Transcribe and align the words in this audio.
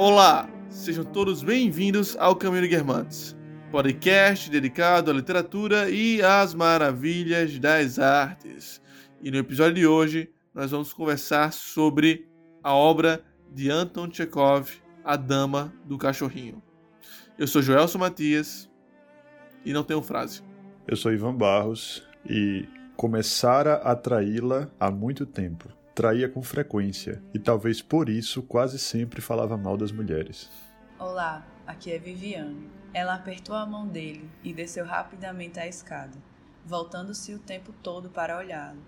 Olá, 0.00 0.48
sejam 0.70 1.04
todos 1.04 1.42
bem-vindos 1.42 2.16
ao 2.20 2.36
Caminho 2.36 2.62
de 2.62 2.68
Guermantes, 2.68 3.36
podcast 3.72 4.48
dedicado 4.48 5.10
à 5.10 5.14
literatura 5.14 5.90
e 5.90 6.22
às 6.22 6.54
maravilhas 6.54 7.58
das 7.58 7.98
artes. 7.98 8.80
E 9.20 9.28
no 9.28 9.38
episódio 9.38 9.74
de 9.74 9.88
hoje 9.88 10.30
nós 10.54 10.70
vamos 10.70 10.92
conversar 10.92 11.52
sobre 11.52 12.28
a 12.62 12.72
obra 12.72 13.24
de 13.52 13.72
Anton 13.72 14.08
Chekhov, 14.08 14.70
A 15.02 15.16
Dama 15.16 15.74
do 15.84 15.98
Cachorrinho. 15.98 16.62
Eu 17.36 17.48
sou 17.48 17.60
Joelson 17.60 17.98
Matias 17.98 18.70
e 19.64 19.72
não 19.72 19.82
tenho 19.82 20.00
frase. 20.00 20.44
Eu 20.86 20.96
sou 20.96 21.12
Ivan 21.12 21.34
Barros 21.34 22.06
e 22.24 22.68
começara 22.96 23.74
a 23.74 23.96
traí-la 23.96 24.70
há 24.78 24.92
muito 24.92 25.26
tempo 25.26 25.76
traía 25.98 26.28
com 26.28 26.40
frequência 26.40 27.20
e 27.34 27.40
talvez 27.40 27.82
por 27.82 28.08
isso 28.08 28.40
quase 28.40 28.78
sempre 28.78 29.20
falava 29.20 29.56
mal 29.56 29.76
das 29.76 29.90
mulheres. 29.90 30.48
Olá, 30.96 31.44
aqui 31.66 31.90
é 31.90 31.98
Viviane. 31.98 32.70
Ela 32.94 33.16
apertou 33.16 33.56
a 33.56 33.66
mão 33.66 33.84
dele 33.84 34.30
e 34.44 34.52
desceu 34.52 34.84
rapidamente 34.84 35.58
a 35.58 35.66
escada, 35.66 36.16
voltando-se 36.64 37.34
o 37.34 37.40
tempo 37.40 37.74
todo 37.82 38.08
para 38.10 38.38
olhá-lo. 38.38 38.78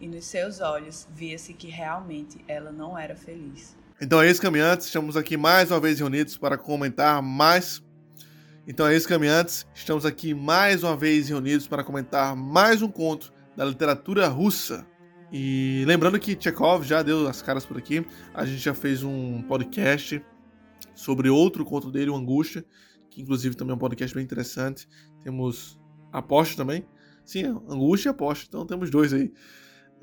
E 0.00 0.08
nos 0.08 0.24
seus 0.24 0.60
olhos 0.60 1.06
via-se 1.14 1.54
que 1.54 1.68
realmente 1.68 2.44
ela 2.48 2.72
não 2.72 2.98
era 2.98 3.14
feliz. 3.14 3.76
Então 4.00 4.20
é 4.20 4.28
isso, 4.28 4.42
caminhantes. 4.42 4.86
Estamos 4.86 5.16
aqui 5.16 5.36
mais 5.36 5.70
uma 5.70 5.78
vez 5.78 6.00
reunidos 6.00 6.36
para 6.36 6.58
comentar 6.58 7.22
mais. 7.22 7.80
Então 8.66 8.88
é 8.88 8.96
isso, 8.96 9.06
caminhantes. 9.06 9.64
Estamos 9.72 10.04
aqui 10.04 10.34
mais 10.34 10.82
uma 10.82 10.96
vez 10.96 11.28
reunidos 11.28 11.68
para 11.68 11.84
comentar 11.84 12.34
mais 12.34 12.82
um 12.82 12.88
conto 12.88 13.32
da 13.56 13.64
literatura 13.64 14.26
russa. 14.26 14.84
E 15.32 15.82
lembrando 15.86 16.20
que 16.20 16.36
Chekhov 16.38 16.84
já 16.84 17.02
deu 17.02 17.26
as 17.26 17.40
caras 17.40 17.64
por 17.64 17.78
aqui. 17.78 18.04
A 18.34 18.44
gente 18.44 18.58
já 18.58 18.74
fez 18.74 19.02
um 19.02 19.40
podcast 19.42 20.22
sobre 20.94 21.30
outro 21.30 21.64
conto 21.64 21.90
dele, 21.90 22.10
o 22.10 22.14
Angústia, 22.14 22.64
que 23.08 23.22
inclusive 23.22 23.56
também 23.56 23.72
é 23.72 23.74
um 23.74 23.78
podcast 23.78 24.14
bem 24.14 24.22
interessante. 24.22 24.86
Temos 25.24 25.80
Aposta 26.12 26.54
também. 26.54 26.84
Sim, 27.24 27.46
Angústia 27.66 28.10
e 28.10 28.10
Aposta. 28.10 28.44
Então 28.46 28.66
temos 28.66 28.90
dois 28.90 29.14
aí. 29.14 29.32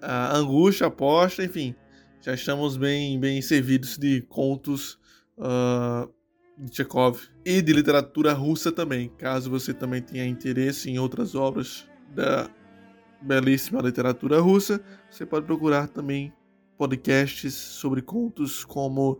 Uh, 0.01 0.35
angústia, 0.35 0.87
Aposta, 0.87 1.43
enfim. 1.43 1.75
Já 2.21 2.33
estamos 2.33 2.75
bem, 2.75 3.19
bem 3.19 3.39
servidos 3.41 3.97
de 3.97 4.21
contos 4.21 4.97
uh, 5.37 6.11
de 6.57 6.75
Chekhov 6.75 7.19
e 7.45 7.61
de 7.61 7.71
literatura 7.71 8.33
russa 8.33 8.71
também. 8.71 9.09
Caso 9.09 9.49
você 9.49 9.75
também 9.75 10.01
tenha 10.01 10.25
interesse 10.25 10.89
em 10.89 10.97
outras 10.97 11.35
obras 11.35 11.87
da 12.15 12.49
belíssima 13.21 13.81
literatura 13.81 14.39
russa. 14.39 14.81
Você 15.09 15.25
pode 15.25 15.45
procurar 15.45 15.87
também 15.87 16.33
podcasts 16.77 17.53
sobre 17.53 18.01
contos 18.01 18.63
como 18.63 19.19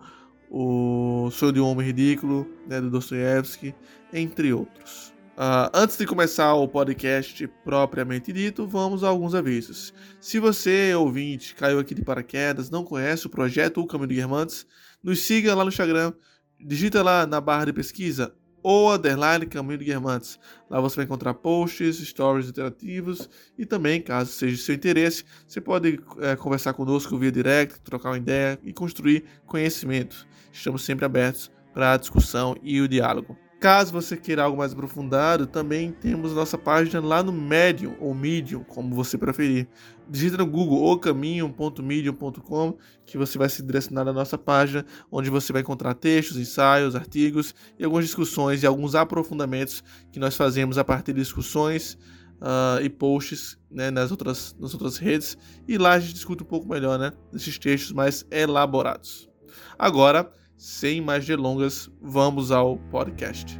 o 0.50 1.30
Sonho 1.32 1.54
de 1.54 1.60
um 1.60 1.68
Homem 1.68 1.88
Ridículo, 1.88 2.48
né, 2.68 2.82
do 2.82 2.90
Dostoiévski, 2.90 3.76
entre 4.12 4.52
outros. 4.54 5.14
Uh, 5.38 5.72
antes 5.74 5.98
de 5.98 6.06
começar 6.06 6.54
o 6.54 6.68
podcast 6.68 7.48
propriamente 7.64 8.34
dito, 8.34 8.68
vamos 8.68 9.04
a 9.04 9.08
alguns 9.08 9.34
avisos. 9.34 9.94
Se 10.20 10.38
você, 10.40 10.94
ouvinte, 10.96 11.56
caiu 11.56 11.80
aqui 11.80 11.96
de 11.96 12.02
paraquedas, 12.02 12.70
não 12.70 12.84
conhece 12.84 13.28
o 13.28 13.30
projeto 13.30 13.80
O 13.80 13.88
Caminho 13.88 14.10
de 14.10 14.16
Guermantes, 14.16 14.66
nos 15.02 15.22
siga 15.22 15.56
lá 15.56 15.64
no 15.64 15.70
Instagram, 15.70 16.12
digita 16.60 17.02
lá 17.02 17.26
na 17.26 17.40
barra 17.40 17.66
de 17.66 17.74
pesquisa 17.74 18.36
ou 18.70 18.94
underline 18.94 19.48
Caminho 19.48 19.80
de 19.80 19.86
Guermantes. 19.86 20.40
Lá 20.70 20.80
você 20.80 20.98
vai 20.98 21.06
encontrar 21.06 21.34
posts, 21.34 21.98
stories 22.08 22.50
interativos 22.50 23.28
e 23.58 23.66
também, 23.66 24.00
caso 24.00 24.32
seja 24.32 24.56
de 24.56 24.62
seu 24.62 24.76
interesse, 24.76 25.26
você 25.48 25.60
pode 25.60 26.00
é, 26.20 26.36
conversar 26.36 26.74
conosco 26.74 27.18
via 27.18 27.32
direct, 27.32 27.82
trocar 27.82 28.10
uma 28.10 28.18
ideia 28.18 28.60
e 28.64 28.72
construir 28.72 29.26
conhecimento. 29.48 30.28
Estamos 30.54 30.84
sempre 30.84 31.04
abertos 31.04 31.52
para 31.74 31.94
a 31.94 31.98
discussão 31.98 32.56
e 32.62 32.80
o 32.80 32.88
diálogo. 32.88 33.36
Caso 33.60 33.92
você 33.92 34.16
queira 34.16 34.44
algo 34.44 34.58
mais 34.58 34.72
aprofundado, 34.72 35.46
também 35.46 35.92
temos 35.92 36.34
nossa 36.34 36.58
página 36.58 37.06
lá 37.06 37.22
no 37.22 37.34
Medium, 37.34 37.94
ou 38.00 38.16
Medium, 38.16 38.64
como 38.64 38.96
você 38.96 39.18
preferir. 39.18 39.68
Digita 40.08 40.38
no 40.38 40.46
Google 40.46 40.82
ocaminho.medium.com 40.86 42.78
que 43.06 43.18
você 43.18 43.38
vai 43.38 43.50
se 43.50 43.62
direcionar 43.62 44.06
na 44.06 44.14
nossa 44.14 44.38
página, 44.38 44.86
onde 45.12 45.30
você 45.30 45.52
vai 45.52 45.62
encontrar 45.62 45.94
textos, 45.94 46.38
ensaios, 46.38 46.96
artigos 46.96 47.54
e 47.78 47.84
algumas 47.84 48.06
discussões 48.06 48.64
e 48.64 48.66
alguns 48.66 48.96
aprofundamentos 48.96 49.84
que 50.10 50.20
nós 50.20 50.38
fazemos 50.38 50.78
a 50.78 50.86
partir 50.86 51.12
de 51.12 51.20
discussões 51.20 51.98
uh, 52.40 52.82
e 52.82 52.90
posts 52.90 53.58
né, 53.70 53.92
nas, 53.92 54.10
outras, 54.10 54.56
nas 54.58 54.74
outras 54.74 54.98
redes. 54.98 55.38
E 55.68 55.78
lá 55.78 55.96
a 55.96 56.00
gente 56.00 56.14
discute 56.14 56.44
um 56.44 56.48
pouco 56.48 56.66
melhor 56.66 56.98
né, 56.98 57.12
esses 57.34 57.60
textos 57.60 57.92
mais 57.92 58.26
elaborados. 58.32 59.30
Agora, 59.78 60.32
sem 60.60 61.00
mais 61.00 61.26
delongas, 61.26 61.90
vamos 62.02 62.52
ao 62.52 62.78
podcast. 62.92 63.58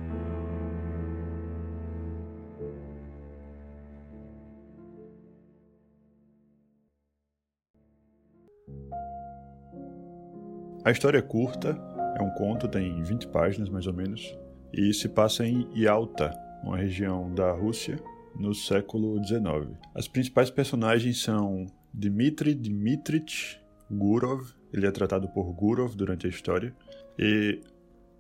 A 10.84 10.92
história 10.92 11.20
é 11.20 11.22
curta, 11.22 11.70
é 12.18 12.22
um 12.22 12.32
conto, 12.32 12.68
tem 12.68 13.02
20 13.02 13.30
páginas 13.30 13.70
mais 13.70 13.88
ou 13.88 13.94
menos, 13.94 14.38
e 14.74 14.94
se 14.94 15.08
passa 15.08 15.46
em 15.46 15.70
Yalta, 15.74 16.38
uma 16.62 16.76
região 16.76 17.34
da 17.34 17.50
Rússia, 17.54 17.98
no 18.36 18.54
século 18.54 19.26
XIX. 19.26 19.78
As 19.96 20.10
principais 20.10 20.50
personagens 20.50 21.22
são 21.22 21.66
Dmitry 21.94 22.54
Dmitrich 22.54 23.58
Gurov, 23.90 24.54
ele 24.72 24.86
é 24.86 24.92
tratado 24.92 25.28
por 25.30 25.52
Gurov 25.54 25.96
durante 25.96 26.28
a 26.28 26.30
história, 26.30 26.76
e 27.20 27.60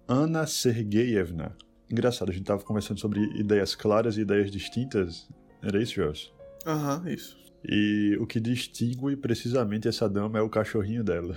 Anna 0.10 0.46
Sergeyevna. 0.46 1.56
Engraçado, 1.90 2.30
a 2.30 2.34
gente 2.34 2.42
estava 2.42 2.62
conversando 2.62 3.00
sobre 3.00 3.22
ideias 3.40 3.74
claras 3.74 4.18
e 4.18 4.22
ideias 4.22 4.52
distintas. 4.52 5.30
Era 5.64 5.82
isso, 5.82 5.94
Joss? 5.96 6.34
Aham, 6.68 7.00
uhum, 7.00 7.08
isso. 7.08 7.40
E 7.64 8.18
o 8.20 8.28
que 8.28 8.42
distingue 8.42 9.16
precisamente 9.16 9.88
essa 9.88 10.10
dama 10.10 10.38
é 10.38 10.42
o 10.42 10.50
cachorrinho 10.50 11.02
dela. 11.02 11.34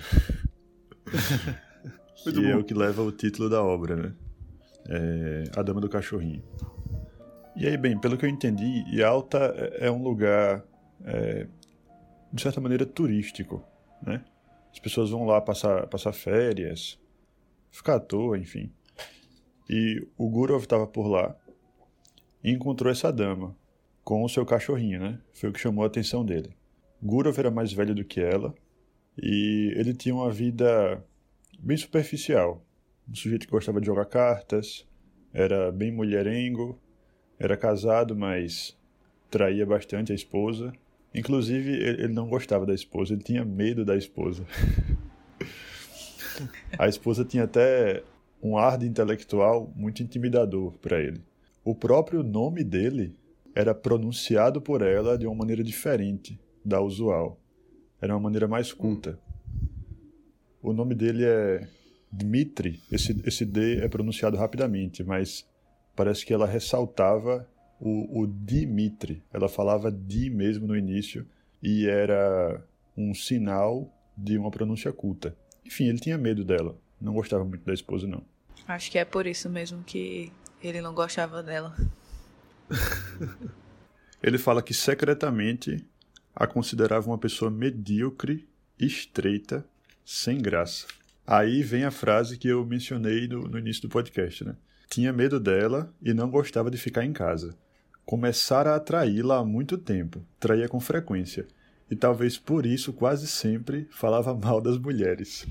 que 2.24 2.32
bom. 2.32 2.48
é 2.48 2.56
o 2.56 2.64
que 2.64 2.74
leva 2.74 3.00
o 3.00 3.12
título 3.12 3.48
da 3.48 3.62
obra, 3.62 3.94
né? 3.94 4.12
É 4.88 5.44
a 5.56 5.62
Dama 5.62 5.80
do 5.80 5.88
Cachorrinho. 5.88 6.42
E 7.54 7.66
aí, 7.66 7.76
bem, 7.76 7.96
pelo 7.96 8.16
que 8.16 8.24
eu 8.24 8.30
entendi, 8.30 8.84
Yalta 8.92 9.38
é 9.78 9.88
um 9.88 10.02
lugar, 10.02 10.64
é, 11.04 11.46
de 12.32 12.42
certa 12.42 12.60
maneira, 12.60 12.84
turístico, 12.84 13.62
né? 14.04 14.24
As 14.72 14.80
pessoas 14.80 15.10
vão 15.10 15.24
lá 15.24 15.40
passar, 15.40 15.86
passar 15.86 16.12
férias, 16.12 16.98
ficar 17.72 17.96
à 17.96 18.00
toa, 18.00 18.38
enfim. 18.38 18.70
E 19.68 20.06
o 20.16 20.28
Gurov 20.28 20.62
estava 20.62 20.86
por 20.86 21.08
lá 21.08 21.34
e 22.44 22.52
encontrou 22.52 22.92
essa 22.92 23.10
dama 23.10 23.56
com 24.04 24.22
o 24.22 24.28
seu 24.28 24.44
cachorrinho, 24.44 25.00
né? 25.00 25.18
Foi 25.32 25.48
o 25.48 25.52
que 25.52 25.58
chamou 25.58 25.82
a 25.82 25.86
atenção 25.86 26.24
dele. 26.24 26.50
Gurov 27.02 27.36
era 27.38 27.50
mais 27.50 27.72
velho 27.72 27.94
do 27.94 28.04
que 28.04 28.20
ela 28.20 28.54
e 29.20 29.72
ele 29.76 29.94
tinha 29.94 30.14
uma 30.14 30.30
vida 30.30 31.02
bem 31.58 31.76
superficial. 31.76 32.64
Um 33.08 33.14
sujeito 33.14 33.46
que 33.46 33.52
gostava 33.52 33.80
de 33.80 33.86
jogar 33.86 34.04
cartas, 34.04 34.86
era 35.32 35.72
bem 35.72 35.90
mulherengo, 35.90 36.78
era 37.38 37.56
casado, 37.56 38.14
mas 38.14 38.76
traía 39.30 39.64
bastante 39.64 40.12
a 40.12 40.14
esposa. 40.14 40.72
Inclusive, 41.14 41.70
ele 41.70 42.12
não 42.12 42.28
gostava 42.28 42.66
da 42.66 42.74
esposa, 42.74 43.14
ele 43.14 43.22
tinha 43.22 43.44
medo 43.44 43.84
da 43.84 43.96
esposa. 43.96 44.46
A 46.78 46.88
esposa 46.88 47.24
tinha 47.24 47.44
até 47.44 48.02
um 48.42 48.56
ar 48.56 48.76
de 48.76 48.86
intelectual 48.86 49.72
muito 49.76 50.02
intimidador 50.02 50.72
para 50.78 51.00
ele. 51.00 51.22
O 51.64 51.74
próprio 51.74 52.22
nome 52.22 52.64
dele 52.64 53.14
era 53.54 53.74
pronunciado 53.74 54.60
por 54.60 54.82
ela 54.82 55.16
de 55.16 55.26
uma 55.26 55.34
maneira 55.34 55.62
diferente 55.62 56.40
da 56.64 56.80
usual. 56.80 57.38
Era 58.00 58.14
uma 58.14 58.20
maneira 58.20 58.48
mais 58.48 58.72
culta. 58.72 59.18
O 60.60 60.72
nome 60.72 60.94
dele 60.94 61.24
é 61.24 61.68
Dmitri. 62.10 62.80
Esse, 62.90 63.20
esse 63.24 63.44
D 63.44 63.78
é 63.78 63.88
pronunciado 63.88 64.36
rapidamente, 64.36 65.04
mas 65.04 65.46
parece 65.94 66.26
que 66.26 66.32
ela 66.32 66.46
ressaltava 66.46 67.48
o, 67.80 68.22
o. 68.22 68.28
Ela 69.32 69.48
falava 69.48 69.90
Di 69.90 70.30
mesmo 70.30 70.66
no 70.66 70.76
início 70.76 71.26
e 71.62 71.86
era 71.86 72.64
um 72.96 73.14
sinal 73.14 73.92
de 74.16 74.36
uma 74.36 74.50
pronúncia 74.50 74.92
culta. 74.92 75.36
Enfim, 75.64 75.88
ele 75.88 75.98
tinha 75.98 76.18
medo 76.18 76.44
dela. 76.44 76.76
Não 77.00 77.14
gostava 77.14 77.44
muito 77.44 77.64
da 77.64 77.72
esposa, 77.72 78.06
não. 78.06 78.22
Acho 78.66 78.90
que 78.90 78.98
é 78.98 79.04
por 79.04 79.26
isso 79.26 79.48
mesmo 79.48 79.82
que 79.82 80.32
ele 80.62 80.80
não 80.80 80.94
gostava 80.94 81.42
dela. 81.42 81.74
ele 84.22 84.38
fala 84.38 84.62
que 84.62 84.72
secretamente 84.72 85.84
a 86.34 86.46
considerava 86.46 87.08
uma 87.08 87.18
pessoa 87.18 87.50
medíocre, 87.50 88.48
estreita, 88.78 89.66
sem 90.04 90.40
graça. 90.40 90.86
Aí 91.26 91.62
vem 91.62 91.84
a 91.84 91.90
frase 91.90 92.38
que 92.38 92.48
eu 92.48 92.64
mencionei 92.64 93.28
no, 93.28 93.42
no 93.42 93.58
início 93.58 93.82
do 93.82 93.88
podcast, 93.88 94.44
né? 94.44 94.56
Tinha 94.88 95.12
medo 95.12 95.40
dela 95.40 95.92
e 96.02 96.12
não 96.12 96.30
gostava 96.30 96.70
de 96.70 96.76
ficar 96.76 97.04
em 97.04 97.12
casa. 97.12 97.56
Começara 98.04 98.72
a 98.72 98.76
atraí-la 98.76 99.38
há 99.38 99.44
muito 99.44 99.78
tempo, 99.78 100.24
traía 100.38 100.68
com 100.68 100.80
frequência 100.80 101.46
e 101.92 101.94
talvez 101.96 102.38
por 102.38 102.64
isso 102.64 102.90
quase 102.90 103.26
sempre 103.26 103.86
falava 103.90 104.34
mal 104.34 104.62
das 104.62 104.78
mulheres. 104.78 105.46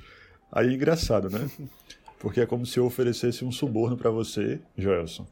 Aí 0.52 0.70
é 0.70 0.74
engraçado, 0.74 1.30
né? 1.30 1.48
Porque 2.18 2.42
é 2.42 2.48
como 2.48 2.66
se 2.66 2.80
eu 2.80 2.86
oferecesse 2.88 3.46
um 3.46 3.52
suborno 3.52 3.96
para 3.96 4.10
você, 4.10 4.60
Joelson, 4.76 5.28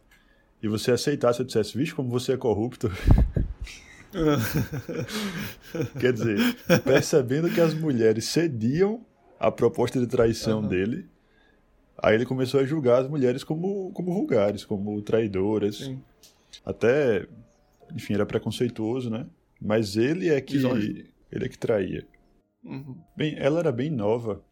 e 0.61 0.67
você 0.67 0.91
aceitasse, 0.91 1.39
eu 1.39 1.47
dissesse, 1.47 1.75
vixe, 1.75 1.95
como 1.95 2.11
você 2.11 2.33
é 2.33 2.37
corrupto. 2.37 2.91
Quer 5.99 6.13
dizer, 6.13 6.37
percebendo 6.83 7.49
que 7.49 7.59
as 7.59 7.73
mulheres 7.73 8.25
cediam 8.25 9.03
à 9.39 9.49
proposta 9.49 9.99
de 9.99 10.05
traição 10.05 10.61
uhum. 10.61 10.67
dele, 10.67 11.07
aí 11.97 12.13
ele 12.13 12.25
começou 12.25 12.59
a 12.59 12.65
julgar 12.65 13.01
as 13.01 13.09
mulheres 13.09 13.43
como, 13.43 13.91
como 13.93 14.13
vulgares, 14.13 14.63
como 14.63 15.01
traidoras. 15.01 15.77
Sim. 15.77 16.03
Até, 16.63 17.25
enfim, 17.95 18.13
era 18.13 18.27
preconceituoso, 18.27 19.09
né? 19.09 19.25
Mas 19.61 19.97
ele 19.97 20.29
é 20.29 20.39
que 20.39 20.57
ele 20.57 21.45
é 21.45 21.49
que 21.49 21.57
traía. 21.57 22.07
Uhum. 22.63 22.97
Bem, 23.15 23.35
ela 23.37 23.59
era 23.59 23.71
bem 23.71 23.89
nova, 23.89 24.43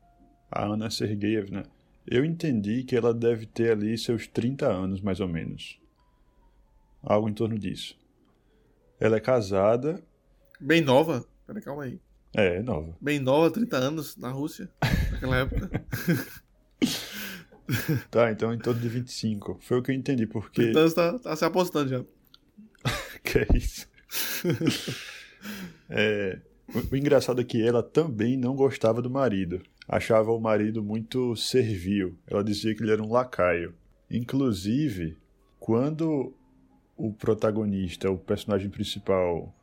a 0.51 0.65
Ana 0.65 0.89
Sergeyevna. 0.89 1.63
Eu 2.05 2.23
entendi 2.23 2.83
que 2.83 2.95
ela 2.95 3.13
deve 3.13 3.45
ter 3.45 3.71
ali 3.71 3.97
seus 3.97 4.27
30 4.27 4.67
anos, 4.67 5.01
mais 5.01 5.19
ou 5.19 5.27
menos. 5.27 5.79
Algo 7.03 7.27
em 7.27 7.33
torno 7.33 7.57
disso. 7.57 7.97
Ela 8.99 9.17
é 9.17 9.19
casada. 9.19 10.01
Bem 10.59 10.81
nova? 10.81 11.25
Peraí, 11.45 11.61
calma 11.61 11.83
aí. 11.83 11.99
É, 12.33 12.61
nova. 12.61 12.95
Bem 13.01 13.19
nova, 13.19 13.51
30 13.51 13.77
anos, 13.77 14.17
na 14.17 14.29
Rússia, 14.29 14.69
naquela 15.11 15.37
época. 15.37 15.69
tá, 18.09 18.31
então 18.31 18.53
em 18.53 18.59
torno 18.59 18.79
de 18.79 18.89
25. 18.89 19.57
Foi 19.61 19.79
o 19.79 19.83
que 19.83 19.91
eu 19.91 19.95
entendi, 19.95 20.25
porque. 20.25 20.69
Então 20.69 20.83
você 20.83 20.95
tá, 20.95 21.19
tá 21.19 21.35
se 21.35 21.45
apostando 21.45 21.89
já. 21.89 22.03
que 23.23 23.39
é 23.39 23.47
isso? 23.55 23.87
é, 25.89 26.39
o, 26.91 26.95
engraçado 26.95 27.41
é 27.41 27.43
que 27.43 27.61
ela 27.61 27.81
também 27.81 28.37
não 28.37 28.55
gostava 28.55 29.01
do 29.01 29.09
marido. 29.09 29.61
Achava 29.87 30.31
o 30.31 30.39
marido 30.39 30.83
muito 30.83 31.35
servil. 31.35 32.17
Ela 32.27 32.43
dizia 32.43 32.75
que 32.75 32.83
ele 32.83 32.91
era 32.91 33.01
um 33.01 33.11
lacaio. 33.11 33.73
Inclusive, 34.09 35.17
quando 35.59 36.33
o 36.95 37.13
protagonista, 37.13 38.09
o 38.09 38.17
personagem 38.17 38.69
principal, 38.69 39.53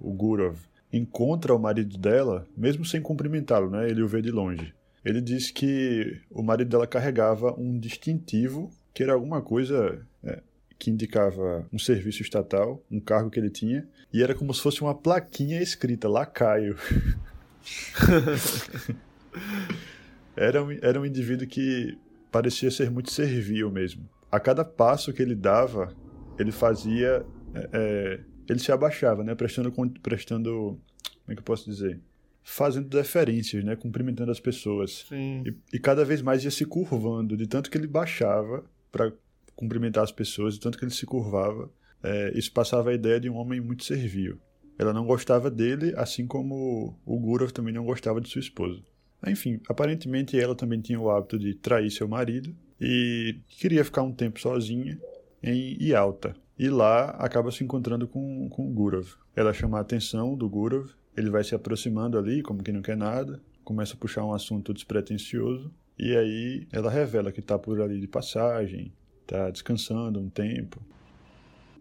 o 0.00 0.12
Gurov, 0.12 0.58
encontra 0.92 1.54
o 1.54 1.58
marido 1.58 1.98
dela, 1.98 2.46
mesmo 2.56 2.84
sem 2.84 3.02
cumprimentá-lo, 3.02 3.70
né? 3.70 3.88
Ele 3.88 4.02
o 4.02 4.08
vê 4.08 4.22
de 4.22 4.30
longe. 4.30 4.72
Ele 5.04 5.20
diz 5.20 5.50
que 5.50 6.20
o 6.30 6.42
marido 6.42 6.68
dela 6.68 6.86
carregava 6.86 7.54
um 7.58 7.78
distintivo, 7.78 8.70
que 8.94 9.02
era 9.02 9.12
alguma 9.12 9.42
coisa 9.42 10.04
é, 10.24 10.42
que 10.78 10.90
indicava 10.90 11.66
um 11.72 11.78
serviço 11.78 12.22
estatal, 12.22 12.84
um 12.90 13.00
cargo 13.00 13.30
que 13.30 13.40
ele 13.40 13.50
tinha, 13.50 13.88
e 14.12 14.22
era 14.22 14.34
como 14.34 14.52
se 14.52 14.60
fosse 14.60 14.82
uma 14.82 14.94
plaquinha 14.94 15.60
escrita 15.60 16.08
lacaio. 16.08 16.76
era, 20.36 20.62
um, 20.62 20.70
era 20.82 21.00
um 21.00 21.06
indivíduo 21.06 21.46
que 21.46 21.98
parecia 22.30 22.70
ser 22.70 22.90
muito 22.90 23.10
servil 23.10 23.70
mesmo. 23.70 24.08
A 24.30 24.38
cada 24.38 24.64
passo 24.64 25.12
que 25.12 25.22
ele 25.22 25.34
dava, 25.34 25.94
ele 26.38 26.52
fazia. 26.52 27.24
É, 27.54 27.68
é, 27.72 28.20
ele 28.48 28.58
se 28.58 28.70
abaixava, 28.70 29.24
né? 29.24 29.34
Prestando, 29.34 29.72
prestando. 30.02 30.50
Como 30.50 31.32
é 31.32 31.34
que 31.34 31.40
eu 31.40 31.44
posso 31.44 31.68
dizer? 31.68 31.98
Fazendo 32.42 32.88
deferências, 32.88 33.64
né? 33.64 33.74
Cumprimentando 33.74 34.30
as 34.30 34.38
pessoas. 34.38 35.06
E, 35.10 35.54
e, 35.72 35.78
cada 35.78 36.04
vez 36.04 36.22
mais 36.22 36.44
ia 36.44 36.50
se 36.50 36.64
curvando, 36.64 37.36
de 37.36 37.46
tanto 37.46 37.70
que 37.70 37.78
ele 37.78 37.86
baixava 37.86 38.64
para 38.92 39.12
cumprimentar 39.56 40.04
as 40.04 40.12
pessoas, 40.12 40.54
de 40.54 40.60
tanto 40.60 40.78
que 40.78 40.84
ele 40.84 40.92
se 40.92 41.06
curvava. 41.06 41.68
É, 42.02 42.38
isso 42.38 42.52
passava 42.52 42.90
a 42.90 42.94
ideia 42.94 43.18
de 43.18 43.28
um 43.28 43.36
homem 43.36 43.60
muito 43.60 43.84
servil. 43.84 44.38
Ela 44.78 44.92
não 44.92 45.06
gostava 45.06 45.50
dele, 45.50 45.94
assim 45.96 46.26
como 46.26 46.98
o 47.04 47.18
Gurov 47.18 47.50
também 47.50 47.72
não 47.72 47.84
gostava 47.84 48.20
de 48.20 48.28
sua 48.28 48.40
esposa. 48.40 48.82
Enfim, 49.26 49.60
aparentemente 49.68 50.38
ela 50.38 50.54
também 50.54 50.80
tinha 50.80 51.00
o 51.00 51.10
hábito 51.10 51.38
de 51.38 51.54
trair 51.54 51.90
seu 51.90 52.06
marido 52.06 52.54
e 52.80 53.40
queria 53.48 53.84
ficar 53.84 54.02
um 54.02 54.12
tempo 54.12 54.38
sozinha 54.38 55.00
em 55.42 55.76
Yalta. 55.82 56.36
E 56.58 56.68
lá 56.68 57.10
acaba 57.10 57.50
se 57.50 57.64
encontrando 57.64 58.06
com, 58.06 58.48
com 58.50 58.70
o 58.70 58.72
Gurov. 58.72 59.14
Ela 59.34 59.52
chama 59.52 59.78
a 59.78 59.80
atenção 59.80 60.36
do 60.36 60.48
Gurov, 60.48 60.90
ele 61.16 61.30
vai 61.30 61.42
se 61.42 61.54
aproximando 61.54 62.18
ali, 62.18 62.42
como 62.42 62.62
que 62.62 62.72
não 62.72 62.82
quer 62.82 62.96
nada, 62.96 63.40
começa 63.64 63.94
a 63.94 63.96
puxar 63.96 64.24
um 64.24 64.32
assunto 64.32 64.72
despretensioso, 64.72 65.72
e 65.98 66.14
aí 66.14 66.66
ela 66.70 66.90
revela 66.90 67.32
que 67.32 67.40
está 67.40 67.58
por 67.58 67.80
ali 67.80 67.98
de 67.98 68.06
passagem, 68.06 68.92
está 69.26 69.50
descansando 69.50 70.20
um 70.20 70.30
tempo. 70.30 70.80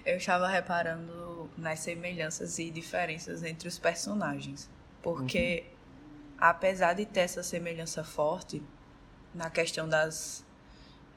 Eu 0.05 0.17
estava 0.17 0.47
reparando 0.47 1.49
nas 1.57 1.79
semelhanças 1.79 2.59
e 2.59 2.69
diferenças 2.69 3.43
entre 3.43 3.67
os 3.67 3.79
personagens, 3.79 4.69
porque 5.01 5.63
uhum. 5.65 6.35
apesar 6.39 6.93
de 6.93 7.05
ter 7.05 7.21
essa 7.21 7.41
semelhança 7.41 8.03
forte 8.03 8.61
na 9.33 9.49
questão 9.49 9.87
das 9.87 10.45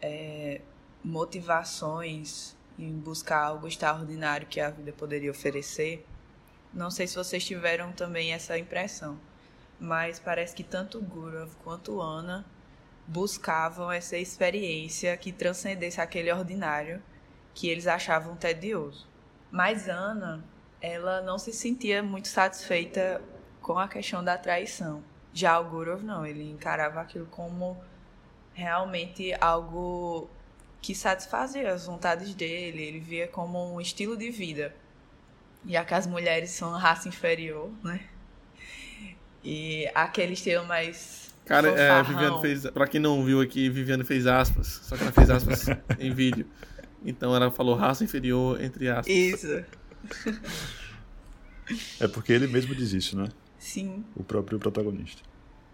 é, 0.00 0.60
motivações 1.04 2.56
em 2.78 2.92
buscar 2.92 3.42
algo 3.42 3.66
extraordinário 3.66 4.46
que 4.46 4.60
a 4.60 4.70
vida 4.70 4.92
poderia 4.92 5.31
oferecer. 5.31 6.06
Não 6.72 6.90
sei 6.90 7.06
se 7.06 7.16
vocês 7.16 7.44
tiveram 7.44 7.92
também 7.92 8.32
essa 8.32 8.58
impressão, 8.58 9.19
mas 9.81 10.19
parece 10.19 10.54
que 10.54 10.62
tanto 10.62 11.00
Gurov 11.00 11.54
quanto 11.64 12.00
Ana 12.00 12.44
buscavam 13.08 13.90
essa 13.90 14.16
experiência 14.16 15.16
que 15.16 15.32
transcendesse 15.32 16.00
aquele 16.00 16.31
ordinário 16.31 17.02
que 17.55 17.69
eles 17.69 17.87
achavam 17.87 18.37
tedioso. 18.37 19.08
Mas 19.50 19.88
Ana, 19.88 20.44
ela 20.81 21.22
não 21.22 21.38
se 21.38 21.52
sentia 21.52 22.02
muito 22.02 22.28
satisfeita 22.28 23.20
com 23.60 23.78
a 23.78 23.88
questão 23.88 24.22
da 24.22 24.37
traição. 24.37 25.02
Já 25.32 25.58
o 25.58 25.69
Gurov 25.69 26.02
não, 26.05 26.25
ele 26.25 26.50
encarava 26.50 27.00
aquilo 27.00 27.26
como 27.26 27.76
realmente 28.52 29.34
algo 29.40 30.28
que 30.81 30.94
satisfazia 30.94 31.72
as 31.72 31.87
vontades 31.87 32.34
dele, 32.34 32.82
ele 32.82 33.00
via 33.00 33.26
como 33.26 33.75
um 33.75 33.81
estilo 33.81 34.16
de 34.16 34.31
vida. 34.31 34.75
Já 35.66 35.84
que 35.84 35.94
as 35.94 36.06
mulheres 36.06 36.50
são 36.50 36.70
raça 36.72 37.08
inferior, 37.08 37.70
né? 37.82 38.06
E 39.43 39.90
aquele 39.94 40.34
estilo 40.34 40.64
mais. 40.66 41.27
Cara, 41.48 41.68
é, 41.70 41.90
a 41.90 42.02
Viviane 42.02 42.40
fez. 42.40 42.66
Pra 42.70 42.86
quem 42.86 43.00
não 43.00 43.24
viu 43.24 43.40
aqui, 43.40 43.68
Viviane 43.70 44.04
fez 44.04 44.26
aspas, 44.26 44.80
só 44.84 44.96
que 44.96 45.02
ela 45.02 45.12
fez 45.12 45.30
aspas 45.30 45.66
em 45.98 46.12
vídeo. 46.12 46.46
Então 47.04 47.34
ela 47.34 47.50
falou 47.50 47.74
raça 47.74 48.04
inferior 48.04 48.60
entre 48.62 48.88
aspas. 48.88 49.08
Isso. 49.08 49.64
É 52.00 52.08
porque 52.08 52.32
ele 52.32 52.46
mesmo 52.46 52.74
diz 52.74 52.93
isso, 52.93 53.17
né? 53.17 53.28
Sim. 53.58 54.05
O 54.14 54.22
próprio 54.22 54.58
protagonista. 54.58 55.22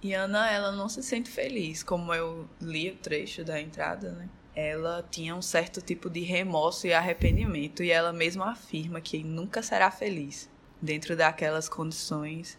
E 0.02 0.12
Ana, 0.12 0.50
ela 0.50 0.72
não 0.72 0.88
se 0.88 1.02
sente 1.02 1.30
feliz, 1.30 1.82
como 1.82 2.12
eu 2.14 2.48
li 2.60 2.90
o 2.90 2.96
trecho 2.96 3.44
da 3.44 3.60
entrada, 3.60 4.12
né? 4.12 4.28
ela 4.54 5.04
tinha 5.10 5.34
um 5.34 5.42
certo 5.42 5.80
tipo 5.80 6.08
de 6.08 6.20
remorso 6.20 6.86
e 6.86 6.92
arrependimento, 6.92 7.82
e 7.82 7.90
ela 7.90 8.12
mesma 8.12 8.52
afirma 8.52 9.00
que 9.00 9.24
nunca 9.24 9.62
será 9.62 9.90
feliz 9.90 10.48
dentro 10.80 11.16
daquelas 11.16 11.68
condições, 11.68 12.56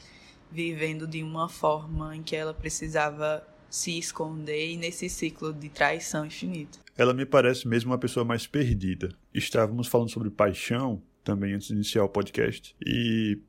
vivendo 0.55 1.05
de 1.05 1.21
uma 1.21 1.49
forma 1.49 2.15
em 2.15 2.23
que 2.23 2.35
ela 2.35 2.53
precisava 2.53 3.45
se 3.69 3.97
esconder 3.97 4.71
e 4.71 4.77
nesse 4.77 5.09
ciclo 5.09 5.53
de 5.53 5.69
traição 5.69 6.25
infinito. 6.25 6.79
Ela 6.97 7.13
me 7.13 7.25
parece 7.25 7.67
mesmo 7.67 7.91
uma 7.91 7.97
pessoa 7.97 8.23
mais 8.23 8.47
perdida. 8.47 9.13
Estávamos 9.33 9.87
falando 9.87 10.09
sobre 10.09 10.29
paixão 10.29 11.01
também 11.23 11.53
antes 11.53 11.67
de 11.67 11.73
iniciar 11.73 12.03
o 12.03 12.09
podcast, 12.09 12.75
e 12.85 13.39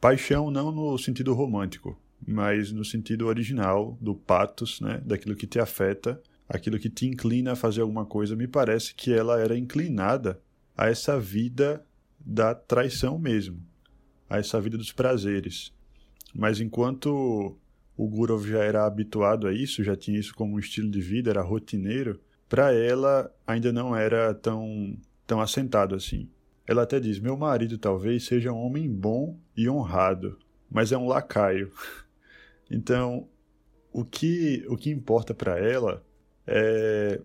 paixão 0.00 0.50
não 0.50 0.70
no 0.72 0.98
sentido 0.98 1.32
romântico, 1.32 1.98
mas 2.26 2.72
no 2.72 2.84
sentido 2.84 3.26
original 3.26 3.96
do 4.00 4.14
patos, 4.14 4.80
né, 4.80 5.00
daquilo 5.04 5.36
que 5.36 5.46
te 5.46 5.58
afeta 5.60 6.20
aquilo 6.50 6.80
que 6.80 6.90
te 6.90 7.06
inclina 7.06 7.52
a 7.52 7.56
fazer 7.56 7.80
alguma 7.80 8.04
coisa, 8.04 8.34
me 8.34 8.48
parece 8.48 8.92
que 8.92 9.12
ela 9.12 9.40
era 9.40 9.56
inclinada 9.56 10.42
a 10.76 10.88
essa 10.88 11.18
vida 11.18 11.86
da 12.18 12.56
traição 12.56 13.20
mesmo, 13.20 13.64
a 14.28 14.38
essa 14.38 14.60
vida 14.60 14.76
dos 14.76 14.90
prazeres. 14.90 15.72
Mas 16.34 16.60
enquanto 16.60 17.56
o 17.96 18.08
Gurov 18.08 18.46
já 18.48 18.64
era 18.64 18.86
habituado 18.86 19.46
a 19.46 19.52
isso, 19.52 19.84
já 19.84 19.96
tinha 19.96 20.18
isso 20.18 20.34
como 20.34 20.56
um 20.56 20.58
estilo 20.58 20.90
de 20.90 21.00
vida, 21.00 21.30
era 21.30 21.42
rotineiro, 21.42 22.20
para 22.48 22.72
ela 22.72 23.32
ainda 23.46 23.72
não 23.72 23.94
era 23.94 24.34
tão, 24.34 24.96
tão 25.26 25.40
assentado 25.40 25.94
assim. 25.94 26.28
Ela 26.66 26.82
até 26.82 26.98
diz: 26.98 27.18
Meu 27.18 27.36
marido 27.36 27.78
talvez 27.78 28.24
seja 28.24 28.52
um 28.52 28.58
homem 28.58 28.88
bom 28.88 29.38
e 29.56 29.68
honrado, 29.68 30.38
mas 30.70 30.92
é 30.92 30.98
um 30.98 31.06
lacaio. 31.06 31.72
então, 32.70 33.28
o 33.92 34.04
que, 34.04 34.64
o 34.68 34.76
que 34.76 34.90
importa 34.90 35.34
para 35.34 35.58
ela 35.58 36.04
é 36.46 37.20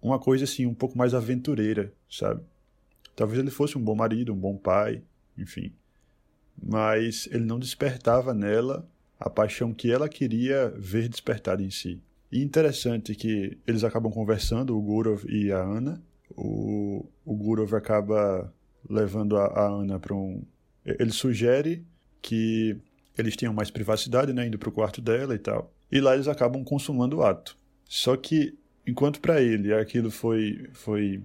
uma 0.00 0.18
coisa 0.18 0.44
assim, 0.44 0.66
um 0.66 0.74
pouco 0.74 0.96
mais 0.96 1.14
aventureira, 1.14 1.92
sabe? 2.10 2.42
Talvez 3.14 3.38
ele 3.38 3.50
fosse 3.50 3.76
um 3.76 3.82
bom 3.82 3.94
marido, 3.94 4.32
um 4.32 4.38
bom 4.38 4.56
pai, 4.56 5.02
enfim. 5.36 5.72
Mas 6.62 7.28
ele 7.30 7.44
não 7.44 7.58
despertava 7.58 8.34
nela 8.34 8.86
a 9.18 9.28
paixão 9.28 9.72
que 9.72 9.90
ela 9.90 10.08
queria 10.08 10.72
ver 10.76 11.08
despertada 11.08 11.62
em 11.62 11.70
si. 11.70 12.00
E 12.32 12.42
interessante 12.42 13.14
que 13.14 13.58
eles 13.66 13.84
acabam 13.84 14.12
conversando, 14.12 14.76
o 14.76 14.80
Gurov 14.80 15.24
e 15.28 15.50
a 15.50 15.58
Ana. 15.58 16.00
O, 16.36 17.04
o 17.24 17.34
Gurov 17.34 17.74
acaba 17.74 18.52
levando 18.88 19.36
a, 19.36 19.46
a 19.46 19.68
Ana 19.68 19.98
para 19.98 20.14
um. 20.14 20.42
Ele 20.84 21.10
sugere 21.10 21.84
que 22.22 22.76
eles 23.18 23.36
tenham 23.36 23.52
mais 23.52 23.70
privacidade, 23.70 24.32
né, 24.32 24.46
indo 24.46 24.58
para 24.58 24.68
o 24.68 24.72
quarto 24.72 25.00
dela 25.00 25.34
e 25.34 25.38
tal. 25.38 25.72
E 25.90 26.00
lá 26.00 26.14
eles 26.14 26.28
acabam 26.28 26.64
consumando 26.64 27.18
o 27.18 27.22
ato. 27.22 27.56
Só 27.84 28.16
que 28.16 28.56
enquanto 28.86 29.20
para 29.20 29.42
ele 29.42 29.74
aquilo 29.74 30.10
foi, 30.10 30.68
foi 30.72 31.20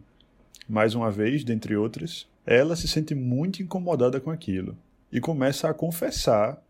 mais 0.67 0.95
uma 0.95 1.11
vez, 1.11 1.43
dentre 1.43 1.75
outras, 1.75 2.27
ela 2.45 2.75
se 2.75 2.87
sente 2.87 3.13
muito 3.13 3.61
incomodada 3.61 4.19
com 4.19 4.31
aquilo 4.31 4.75
e 5.11 5.19
começa 5.19 5.69
a 5.69 5.73
confessar 5.73 6.61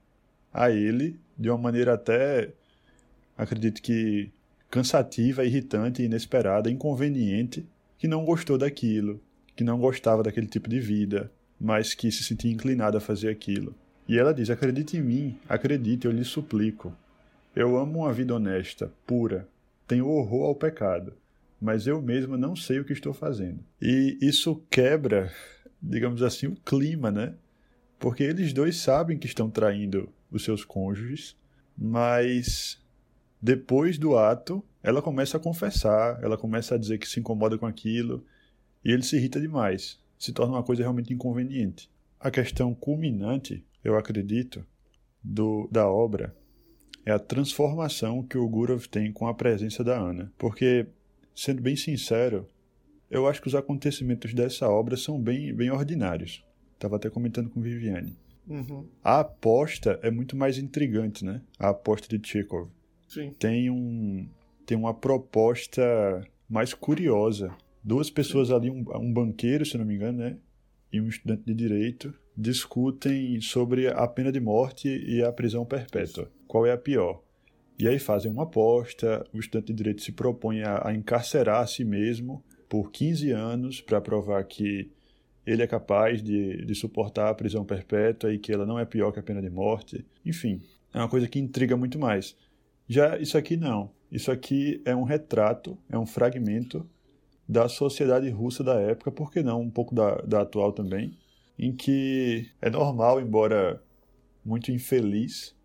a 0.54 0.70
ele 0.72 1.20
de 1.38 1.50
uma 1.50 1.58
maneira 1.58 1.94
até, 1.94 2.50
acredito 3.38 3.82
que 3.82 4.32
cansativa, 4.70 5.46
irritante, 5.46 6.04
inesperada, 6.04 6.70
inconveniente, 6.70 7.66
que 7.98 8.08
não 8.08 8.26
gostou 8.26 8.58
daquilo, 8.58 9.22
que 9.56 9.64
não 9.64 9.80
gostava 9.80 10.24
daquele 10.24 10.48
tipo 10.48 10.70
de 10.70 10.80
vida, 10.80 11.32
mas 11.60 11.94
que 11.94 12.12
se 12.12 12.24
sentia 12.24 12.52
inclinada 12.52 12.98
a 12.98 13.02
fazer 13.02 13.30
aquilo. 13.30 13.74
E 14.08 14.18
ela 14.18 14.34
diz: 14.34 14.50
Acredite 14.50 14.98
em 14.98 15.02
mim, 15.02 15.40
acredite, 15.48 16.06
eu 16.06 16.12
lhe 16.12 16.24
suplico. 16.24 16.94
Eu 17.56 17.78
amo 17.78 18.00
uma 18.00 18.14
vida 18.14 18.36
honesta, 18.36 18.92
pura, 19.08 19.48
tenho 19.88 20.10
horror 20.10 20.48
ao 20.48 20.56
pecado, 20.56 21.14
mas 21.62 21.88
eu 21.88 22.02
mesma 22.02 22.38
não 22.38 22.56
sei 22.56 22.80
o 22.80 22.86
que 22.86 22.92
estou 22.92 23.14
fazendo. 23.14 23.60
E 23.82 24.18
isso 24.22 24.62
quebra, 24.70 25.32
digamos 25.82 26.22
assim, 26.22 26.48
o 26.48 26.56
clima, 26.56 27.12
né? 27.12 27.34
Porque 28.00 28.24
eles 28.24 28.54
dois 28.54 28.78
sabem 28.78 29.18
que 29.18 29.28
estão 29.28 29.50
traindo 29.50 30.10
os 30.32 30.44
seus 30.44 30.64
cônjuges, 30.64 31.36
mas 31.78 32.82
depois 33.42 33.98
do 33.98 34.18
ato, 34.18 34.64
ela 34.82 35.02
começa 35.02 35.38
a 35.38 35.40
confessar, 35.40 36.22
ela 36.24 36.38
começa 36.38 36.76
a 36.76 36.78
dizer 36.78 36.98
que 36.98 37.08
se 37.08 37.20
incomoda 37.20 37.58
com 37.58 37.66
aquilo, 37.66 38.24
e 38.84 38.92
ele 38.92 39.04
se 39.04 39.16
irrita 39.16 39.40
demais. 39.40 40.00
Se 40.18 40.32
torna 40.32 40.54
uma 40.54 40.64
coisa 40.64 40.82
realmente 40.82 41.14
inconveniente. 41.14 41.90
A 42.20 42.32
questão 42.32 42.74
culminante, 42.74 43.64
eu 43.84 43.98
acredito, 43.98 44.66
do, 45.24 45.68
da 45.72 45.90
obra 45.90 46.36
é 47.06 47.12
a 47.12 47.20
transformação 47.20 48.24
que 48.24 48.38
o 48.38 48.48
Gurov 48.48 48.88
tem 48.88 49.12
com 49.12 49.28
a 49.28 49.34
presença 49.34 49.84
da 49.84 49.98
Ana. 49.98 50.32
Porque, 50.38 50.88
sendo 51.36 51.62
bem 51.62 51.76
sincero, 51.76 52.48
eu 53.10 53.28
acho 53.28 53.42
que 53.42 53.48
os 53.48 53.56
acontecimentos 53.56 54.34
dessa 54.34 54.68
obra 54.68 54.98
são 54.98 55.22
bem, 55.22 55.54
bem 55.54 55.70
ordinários. 55.70 56.44
Estava 56.76 56.98
até 56.98 57.10
comentando 57.10 57.50
com 57.50 57.62
Viviane. 57.62 58.16
Uhum. 58.48 58.88
A 59.04 59.22
aposta 59.22 60.00
é 60.04 60.12
muito 60.12 60.36
mais 60.36 60.58
intrigante, 60.58 61.26
né? 61.26 61.42
A 61.58 61.70
aposta 61.70 62.08
de 62.08 62.28
Chekhov. 62.28 62.70
Sim. 63.08 63.34
Tem, 63.40 63.70
um, 63.70 64.28
tem 64.66 64.78
uma 64.78 64.94
proposta 64.94 65.82
mais 66.48 66.74
curiosa. 66.74 67.56
Duas 67.84 68.10
pessoas 68.10 68.52
ali, 68.52 68.70
um, 68.70 68.86
um 68.98 69.12
banqueiro, 69.12 69.66
se 69.66 69.78
não 69.78 69.86
me 69.86 69.96
engano, 69.96 70.20
né? 70.20 70.38
E 70.92 71.02
um 71.02 71.08
estudante 71.08 71.44
de 71.46 71.54
direito, 71.54 72.14
discutem 72.38 73.40
sobre 73.42 73.88
a 73.88 74.08
pena 74.08 74.32
de 74.32 74.40
morte 74.40 74.88
e 74.88 75.24
a 75.24 75.32
prisão 75.32 75.66
perpétua. 75.66 76.32
Qual 76.48 76.66
é 76.66 76.72
a 76.72 76.78
pior? 76.78 77.24
E 77.78 77.88
aí 77.88 78.00
fazem 78.00 78.32
uma 78.32 78.44
aposta, 78.44 79.26
o 79.34 79.40
estudante 79.40 79.68
de 79.68 79.74
direito 79.74 80.02
se 80.02 80.12
propõe 80.12 80.62
a, 80.62 80.88
a 80.88 80.94
encarcerar 80.94 81.62
a 81.62 81.68
si 81.68 81.84
mesmo 81.84 82.44
por 82.70 82.92
15 82.92 83.32
anos 83.32 83.82
para 83.82 84.00
provar 84.00 84.44
que 84.46 84.92
ele 85.46 85.62
é 85.62 85.68
capaz 85.68 86.24
de, 86.24 86.66
de 86.66 86.76
suportar 86.76 87.30
a 87.30 87.34
prisão 87.34 87.64
perpétua 87.64 88.34
e 88.34 88.40
que 88.40 88.52
ela 88.52 88.66
não 88.66 88.80
é 88.80 88.86
pior 88.86 89.12
que 89.12 89.20
a 89.20 89.24
pena 89.24 89.42
de 89.42 89.50
morte. 89.50 90.06
Enfim, 90.26 90.62
é 90.94 90.98
uma 90.98 91.10
coisa 91.10 91.28
que 91.28 91.40
intriga 91.40 91.78
muito 91.78 92.00
mais. 92.00 92.36
Já 92.88 93.18
isso 93.18 93.38
aqui 93.38 93.56
não. 93.56 93.92
Isso 94.12 94.32
aqui 94.32 94.82
é 94.86 94.96
um 94.96 95.04
retrato, 95.04 95.78
é 95.90 95.98
um 95.98 96.06
fragmento 96.06 96.88
da 97.48 97.68
sociedade 97.68 98.30
russa 98.30 98.64
da 98.64 98.80
época, 98.80 99.12
por 99.12 99.32
que 99.32 99.44
não 99.44 99.62
um 99.62 99.70
pouco 99.70 99.94
da, 99.94 100.16
da 100.22 100.42
atual 100.42 100.72
também, 100.72 101.18
em 101.60 101.76
que 101.76 102.50
é 102.62 102.70
normal, 102.70 103.22
embora 103.22 103.82
muito 104.44 104.72
infeliz, 104.72 105.56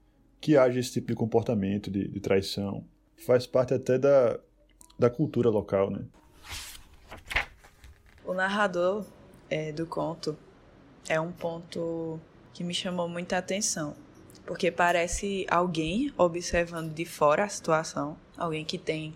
que 0.40 0.56
haja 0.56 0.78
esse 0.78 0.92
tipo 0.92 1.08
de 1.08 1.14
comportamento 1.14 1.90
de, 1.90 2.08
de 2.08 2.20
traição. 2.20 2.84
Faz 3.26 3.46
parte 3.46 3.75
até 3.75 3.99
da, 3.99 4.38
da 4.99 5.10
cultura 5.10 5.49
local, 5.49 5.90
né? 5.90 6.04
O 8.25 8.32
narrador 8.32 9.06
é, 9.50 9.73
do 9.73 9.85
conto 9.85 10.38
é 11.09 11.21
um 11.21 11.33
ponto 11.33 12.21
que 12.54 12.62
me 12.62 12.73
chamou 12.73 13.09
muita 13.09 13.37
atenção, 13.37 13.97
porque 14.47 14.71
parece 14.71 15.45
alguém 15.50 16.12
observando 16.16 16.95
de 16.95 17.04
fora 17.04 17.45
a 17.45 17.49
situação, 17.49 18.16
alguém 18.38 18.64
que 18.64 18.78
tem 18.78 19.14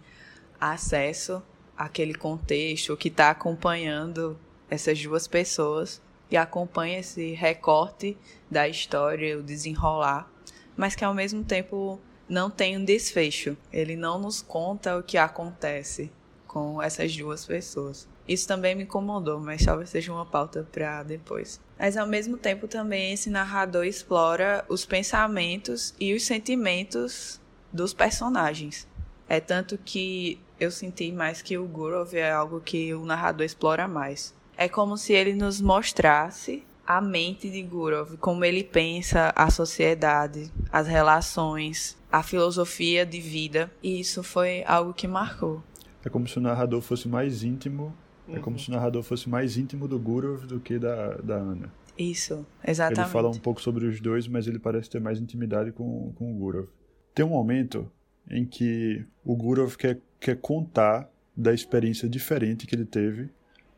acesso 0.60 1.42
àquele 1.76 2.14
contexto, 2.14 2.96
que 2.96 3.08
está 3.08 3.30
acompanhando 3.30 4.38
essas 4.68 5.00
duas 5.00 5.28
pessoas 5.28 6.02
e 6.30 6.36
acompanha 6.36 6.98
esse 6.98 7.32
recorte 7.32 8.16
da 8.50 8.68
história, 8.68 9.38
o 9.38 9.42
desenrolar, 9.42 10.28
mas 10.76 10.96
que 10.96 11.04
ao 11.04 11.14
mesmo 11.14 11.44
tempo 11.44 12.00
não 12.28 12.50
tem 12.50 12.76
um 12.76 12.84
desfecho. 12.84 13.56
Ele 13.72 13.94
não 13.94 14.18
nos 14.18 14.42
conta 14.42 14.96
o 14.96 15.02
que 15.02 15.18
acontece 15.18 16.10
com 16.46 16.82
essas 16.82 17.14
duas 17.16 17.44
pessoas. 17.44 18.08
Isso 18.26 18.48
também 18.48 18.74
me 18.74 18.84
incomodou, 18.84 19.38
mas 19.38 19.64
talvez 19.64 19.90
seja 19.90 20.12
uma 20.12 20.24
pauta 20.24 20.66
para 20.72 21.02
depois. 21.02 21.60
Mas 21.78 21.96
ao 21.96 22.06
mesmo 22.06 22.36
tempo 22.36 22.66
também 22.66 23.12
esse 23.12 23.28
narrador 23.28 23.84
explora 23.84 24.64
os 24.68 24.86
pensamentos 24.86 25.94
e 26.00 26.14
os 26.14 26.24
sentimentos 26.24 27.40
dos 27.72 27.92
personagens. 27.92 28.88
É 29.28 29.40
tanto 29.40 29.78
que 29.78 30.38
eu 30.58 30.70
senti 30.70 31.10
mais 31.12 31.42
que 31.42 31.58
o 31.58 31.66
Gurov 31.66 32.14
é 32.14 32.30
algo 32.30 32.60
que 32.60 32.94
o 32.94 33.04
narrador 33.04 33.44
explora 33.44 33.88
mais. 33.88 34.34
É 34.56 34.68
como 34.68 34.96
se 34.96 35.12
ele 35.12 35.34
nos 35.34 35.60
mostrasse 35.60 36.64
a 36.86 37.00
mente 37.00 37.50
de 37.50 37.62
Gurov, 37.62 38.16
como 38.18 38.44
ele 38.44 38.62
pensa 38.62 39.32
a 39.34 39.50
sociedade, 39.50 40.50
as 40.70 40.86
relações, 40.86 41.96
a 42.12 42.22
filosofia 42.22 43.04
de 43.04 43.20
vida. 43.20 43.70
E 43.82 43.98
isso 43.98 44.22
foi 44.22 44.62
algo 44.66 44.92
que 44.92 45.08
marcou. 45.08 45.62
É 46.04 46.10
como 46.10 46.28
se 46.28 46.38
o 46.38 46.40
narrador 46.40 46.82
fosse 46.82 47.08
mais 47.08 47.42
íntimo. 47.42 47.94
Uhum. 48.28 48.36
É 48.36 48.38
como 48.40 48.58
se 48.58 48.68
o 48.68 48.72
narrador 48.72 49.02
fosse 49.02 49.28
mais 49.28 49.56
íntimo 49.56 49.86
do 49.86 49.98
Gurov 49.98 50.46
do 50.46 50.60
que 50.60 50.78
da, 50.78 51.16
da 51.16 51.36
Ana. 51.36 51.72
Isso, 51.98 52.44
exatamente. 52.66 53.00
Ele 53.00 53.08
fala 53.08 53.28
um 53.28 53.38
pouco 53.38 53.60
sobre 53.60 53.86
os 53.86 54.00
dois, 54.00 54.26
mas 54.26 54.46
ele 54.46 54.58
parece 54.58 54.90
ter 54.90 55.00
mais 55.00 55.20
intimidade 55.20 55.72
com, 55.72 56.12
com 56.14 56.32
o 56.32 56.34
Gurov. 56.34 56.68
Tem 57.14 57.24
um 57.24 57.30
momento 57.30 57.90
em 58.28 58.44
que 58.44 59.04
o 59.24 59.36
Gurov 59.36 59.76
quer, 59.76 60.00
quer 60.18 60.36
contar 60.36 61.08
da 61.36 61.52
experiência 61.52 62.08
diferente 62.08 62.66
que 62.66 62.74
ele 62.74 62.84
teve 62.84 63.28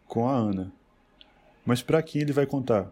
com 0.06 0.28
a 0.28 0.34
Ana. 0.34 0.72
Mas 1.64 1.82
para 1.82 2.02
quem 2.02 2.22
ele 2.22 2.32
vai 2.32 2.46
contar? 2.46 2.90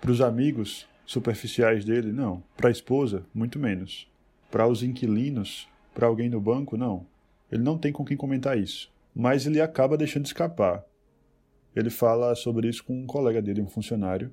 Para 0.00 0.10
os 0.10 0.20
amigos 0.20 0.86
superficiais 1.06 1.84
dele? 1.84 2.12
Não. 2.12 2.42
Para 2.56 2.68
a 2.68 2.72
esposa? 2.72 3.24
Muito 3.32 3.58
menos. 3.58 4.10
Para 4.50 4.66
os 4.66 4.82
inquilinos? 4.82 5.68
Para 5.94 6.06
alguém 6.06 6.28
no 6.28 6.40
banco? 6.40 6.76
Não. 6.76 7.06
Ele 7.50 7.62
não 7.62 7.78
tem 7.78 7.92
com 7.92 8.04
quem 8.04 8.16
comentar 8.16 8.58
isso. 8.58 8.90
Mas 9.18 9.46
ele 9.46 9.60
acaba 9.60 9.96
deixando 9.96 10.26
escapar. 10.26 10.84
Ele 11.74 11.90
fala 11.90 12.36
sobre 12.36 12.68
isso 12.68 12.84
com 12.84 13.02
um 13.02 13.04
colega 13.04 13.42
dele, 13.42 13.60
um 13.60 13.66
funcionário 13.66 14.32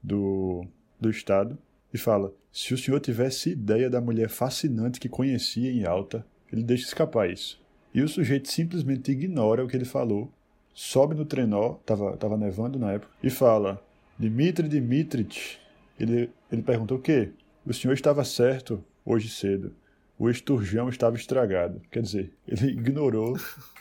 do, 0.00 0.64
do 1.00 1.10
Estado, 1.10 1.58
e 1.92 1.98
fala: 1.98 2.32
se 2.52 2.72
o 2.72 2.78
senhor 2.78 3.00
tivesse 3.00 3.50
ideia 3.50 3.90
da 3.90 4.00
mulher 4.00 4.28
fascinante 4.28 5.00
que 5.00 5.08
conhecia 5.08 5.72
em 5.72 5.84
alta, 5.84 6.24
ele 6.52 6.62
deixa 6.62 6.84
escapar 6.84 7.28
isso. 7.28 7.60
E 7.92 8.02
o 8.02 8.08
sujeito 8.08 8.48
simplesmente 8.48 9.10
ignora 9.10 9.64
o 9.64 9.66
que 9.66 9.76
ele 9.76 9.84
falou 9.84 10.32
sobe 10.72 11.16
no 11.16 11.24
trenó, 11.24 11.74
tava, 11.84 12.16
tava 12.16 12.36
nevando 12.36 12.78
na 12.78 12.92
época, 12.92 13.12
e 13.20 13.30
fala: 13.30 13.84
Dmitri 14.16 14.68
Dmitrich. 14.68 15.58
Ele, 15.98 16.30
ele 16.52 16.62
pergunta: 16.62 16.94
O 16.94 17.00
quê? 17.00 17.32
O 17.66 17.74
senhor 17.74 17.94
estava 17.94 18.24
certo 18.24 18.84
hoje 19.04 19.28
cedo. 19.28 19.74
O 20.20 20.28
esturjão 20.28 20.90
estava 20.90 21.16
estragado. 21.16 21.80
Quer 21.90 22.02
dizer, 22.02 22.30
ele 22.46 22.72
ignorou 22.76 23.38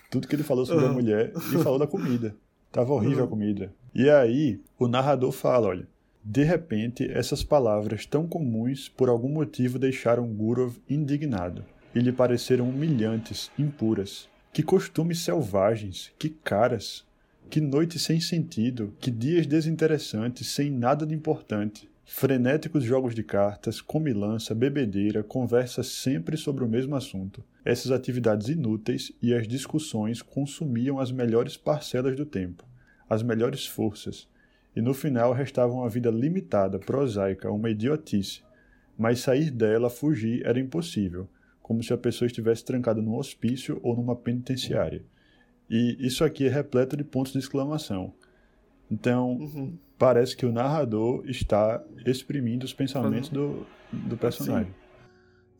tudo 0.10 0.25
que 0.25 0.34
ele 0.34 0.43
falou 0.43 0.65
sobre 0.65 0.86
a 0.86 0.93
mulher 0.93 1.34
e 1.36 1.62
falou 1.62 1.77
da 1.77 1.86
comida. 1.86 2.34
Tava 2.72 2.93
horrível 2.93 3.25
a 3.25 3.27
comida. 3.27 3.74
E 3.93 4.10
aí, 4.10 4.62
o 4.79 4.88
narrador 4.88 5.34
fala: 5.34 5.67
olha. 5.67 5.88
De 6.24 6.43
repente, 6.43 7.10
essas 7.10 7.43
palavras 7.43 8.05
tão 8.05 8.27
comuns 8.27 8.88
por 8.89 9.10
algum 9.10 9.29
motivo 9.29 9.79
deixaram 9.79 10.27
Gurov 10.27 10.75
indignado 10.89 11.63
e 11.96 12.00
lhe 12.00 12.12
pareceram 12.12 12.69
humilhantes, 12.69 13.50
impuras. 13.58 14.29
Que 14.53 14.62
costumes 14.62 15.19
selvagens, 15.19 16.12
que 16.19 16.29
caras, 16.29 17.05
que 17.50 17.60
noites 17.60 18.01
sem 18.01 18.19
sentido, 18.19 18.93
que 19.00 19.10
dias 19.10 19.48
desinteressantes, 19.48 20.48
sem 20.48 20.69
nada 20.69 21.05
de 21.05 21.15
importante. 21.15 21.88
Frenéticos 22.12 22.84
jogos 22.84 23.13
de 23.13 23.22
cartas, 23.24 23.80
comilança, 23.80 24.56
bebedeira, 24.56 25.24
conversa 25.24 25.84
sempre 25.84 26.36
sobre 26.38 26.63
o 26.63 26.68
mesmo 26.68 26.96
assunto. 26.96 27.44
Essas 27.63 27.92
atividades 27.92 28.50
inúteis 28.50 29.12
e 29.22 29.32
as 29.32 29.48
discussões 29.48 30.22
consumiam 30.24 31.00
as 31.00 31.12
melhores 31.12 31.56
parcelas 31.56 32.18
do 32.18 32.25
tempo, 32.25 32.66
as 33.08 33.22
melhores 33.22 33.68
forças, 33.68 34.28
e 34.75 34.82
no 34.82 34.94
final 34.94 35.32
restava 35.34 35.72
uma 35.72 35.88
vida 35.88 36.10
limitada, 36.10 36.80
prosaica, 36.80 37.51
uma 37.51 37.70
idiotice. 37.70 38.42
Mas 38.98 39.20
sair 39.20 39.51
dela, 39.51 39.88
fugir, 39.89 40.44
era 40.44 40.60
impossível 40.60 41.30
como 41.62 41.84
se 41.84 41.94
a 41.94 41.98
pessoa 41.98 42.25
estivesse 42.25 42.66
trancada 42.66 43.04
num 43.04 43.16
hospício 43.16 43.80
ou 43.84 43.96
numa 43.96 44.16
penitenciária. 44.16 45.04
E 45.70 45.96
isso 46.00 46.24
aqui 46.24 46.48
é 46.48 46.50
repleto 46.50 46.98
de 46.98 47.04
pontos 47.04 47.32
de 47.32 47.38
exclamação. 47.38 48.12
Então, 48.89 49.34
uhum. 49.34 49.78
Parece 50.00 50.36
que 50.36 50.46
o 50.46 50.51
narrador 50.51 51.24
está 51.29 51.84
exprimindo 52.06 52.65
os 52.65 52.74
pensamentos 52.74 53.29
do, 53.29 53.68
do 53.91 54.18
personagem. 54.18 54.74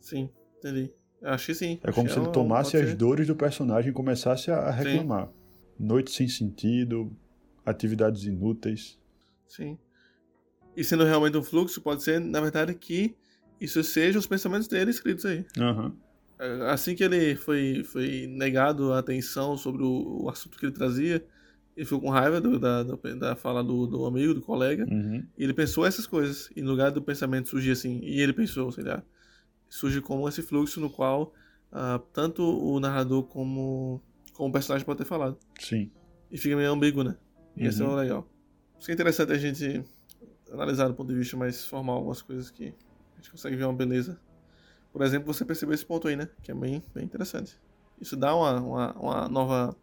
Sim, 0.00 0.30
entendi. 0.58 0.90
Acho 1.22 1.46
que 1.46 1.54
sim. 1.54 1.78
É 1.84 1.92
como 1.92 2.08
se 2.08 2.18
ele 2.18 2.28
tomasse 2.28 2.72
pode 2.72 2.84
as 2.84 2.96
dores 2.96 3.26
do 3.26 3.36
personagem 3.36 3.90
e 3.90 3.92
começasse 3.92 4.50
a 4.50 4.70
reclamar. 4.70 5.28
Noite 5.78 6.10
sem 6.10 6.26
sentido, 6.26 7.14
atividades 7.64 8.24
inúteis. 8.24 8.98
Sim. 9.46 9.78
E 10.74 10.82
sendo 10.82 11.04
realmente 11.04 11.36
um 11.36 11.42
fluxo, 11.42 11.80
pode 11.82 12.02
ser, 12.02 12.18
na 12.18 12.40
verdade, 12.40 12.74
que 12.74 13.14
isso 13.60 13.84
seja 13.84 14.18
os 14.18 14.26
pensamentos 14.26 14.66
dele 14.66 14.90
escritos 14.90 15.26
aí. 15.26 15.44
Aham. 15.58 15.94
Assim 16.70 16.94
que 16.94 17.04
ele 17.04 17.36
foi, 17.36 17.84
foi 17.84 18.26
negado 18.26 18.94
a 18.94 18.98
atenção 19.00 19.58
sobre 19.58 19.82
o, 19.82 20.22
o 20.22 20.30
assunto 20.30 20.58
que 20.58 20.64
ele 20.64 20.72
trazia, 20.72 21.22
ele 21.76 21.84
ficou 21.86 22.00
com 22.00 22.10
raiva 22.10 22.40
do- 22.40 22.58
da, 22.58 22.82
da, 22.82 22.96
da 23.18 23.36
fala 23.36 23.62
do, 23.64 23.86
do 23.86 24.04
amigo, 24.06 24.34
do 24.34 24.40
colega, 24.42 24.84
Uhum. 24.90 25.24
e 25.38 25.44
ele 25.44 25.54
pensou 25.54 25.86
essas 25.86 26.06
coisas. 26.06 26.50
E 26.54 26.62
no 26.62 26.70
lugar 26.72 26.90
do 26.90 27.00
pensamento 27.02 27.48
surgir 27.48 27.70
assim, 27.72 28.00
e 28.02 28.20
ele 28.20 28.32
pensou, 28.32 28.70
sei 28.72 28.84
lá, 28.84 29.02
surge 29.68 30.00
como 30.00 30.28
esse 30.28 30.42
fluxo 30.42 30.80
no 30.80 30.90
qual 30.90 31.32
ah, 31.72 32.00
tanto 32.12 32.42
o 32.42 32.80
narrador 32.80 33.22
como, 33.24 34.02
como 34.32 34.48
o 34.48 34.52
personagem 34.52 34.84
pode 34.84 34.98
ter 34.98 35.04
falado. 35.04 35.38
Sim. 35.58 35.90
E 36.30 36.36
fica 36.36 36.56
meio 36.56 36.70
ambíguo, 36.72 37.02
né? 37.04 37.16
E 37.56 37.66
é 37.66 37.70
Uhum. 37.70 37.92
o 37.92 37.96
legal. 37.96 38.28
Isso 38.78 38.86
que 38.86 38.92
é 38.92 38.94
interessante 38.94 39.32
a 39.32 39.38
gente 39.38 39.82
analisar 40.52 40.88
do 40.88 40.94
ponto 40.94 41.08
de 41.08 41.14
vista 41.18 41.36
mais 41.36 41.64
formal 41.64 41.96
algumas 41.98 42.20
coisas 42.22 42.50
que 42.50 42.64
a 42.64 43.16
gente 43.16 43.30
consegue 43.30 43.54
ver 43.56 43.64
uma 43.64 43.74
beleza. 43.74 44.18
Por 44.92 45.02
exemplo, 45.02 45.32
você 45.32 45.44
percebeu 45.44 45.74
esse 45.74 45.86
ponto 45.86 46.08
aí, 46.08 46.16
né? 46.16 46.28
Que 46.42 46.50
é 46.50 46.54
bem, 46.54 46.82
bem 46.92 47.04
interessante. 47.04 47.56
Isso 48.00 48.16
dá 48.16 48.34
uma, 48.34 48.60
uma, 48.60 48.92
uma 48.98 49.28
nova 49.28 49.76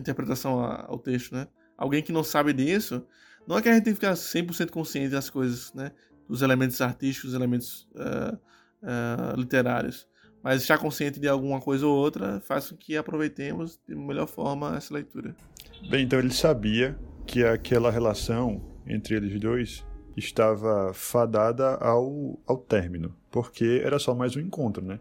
interpretação 0.00 0.60
ao 0.60 0.98
texto, 0.98 1.34
né? 1.34 1.46
Alguém 1.76 2.02
que 2.02 2.12
não 2.12 2.22
sabe 2.22 2.52
disso, 2.52 3.04
não 3.46 3.58
é 3.58 3.62
que 3.62 3.68
a 3.68 3.74
gente 3.74 3.84
tem 3.84 3.92
que 3.92 4.00
ficar 4.00 4.14
100% 4.14 4.70
consciente 4.70 5.10
das 5.10 5.28
coisas, 5.28 5.72
né? 5.74 5.92
Dos 6.28 6.42
elementos 6.42 6.80
artísticos, 6.80 7.30
dos 7.30 7.38
elementos 7.38 7.88
ah, 7.96 8.38
ah, 8.82 9.34
literários. 9.36 10.06
Mas 10.42 10.62
estar 10.62 10.78
consciente 10.78 11.18
de 11.18 11.28
alguma 11.28 11.60
coisa 11.60 11.86
ou 11.86 11.96
outra 11.96 12.40
faz 12.40 12.70
com 12.70 12.76
que 12.76 12.96
aproveitemos 12.96 13.80
de 13.88 13.94
melhor 13.94 14.26
forma 14.26 14.76
essa 14.76 14.92
leitura. 14.92 15.34
Bem, 15.88 16.04
então 16.04 16.18
ele 16.18 16.32
sabia 16.32 16.98
que 17.26 17.44
aquela 17.44 17.90
relação 17.90 18.62
entre 18.86 19.16
eles 19.16 19.40
dois 19.40 19.84
estava 20.16 20.92
fadada 20.92 21.76
ao, 21.76 22.38
ao 22.46 22.58
término, 22.58 23.14
porque 23.30 23.82
era 23.82 23.98
só 23.98 24.14
mais 24.14 24.36
um 24.36 24.40
encontro, 24.40 24.84
né? 24.84 25.00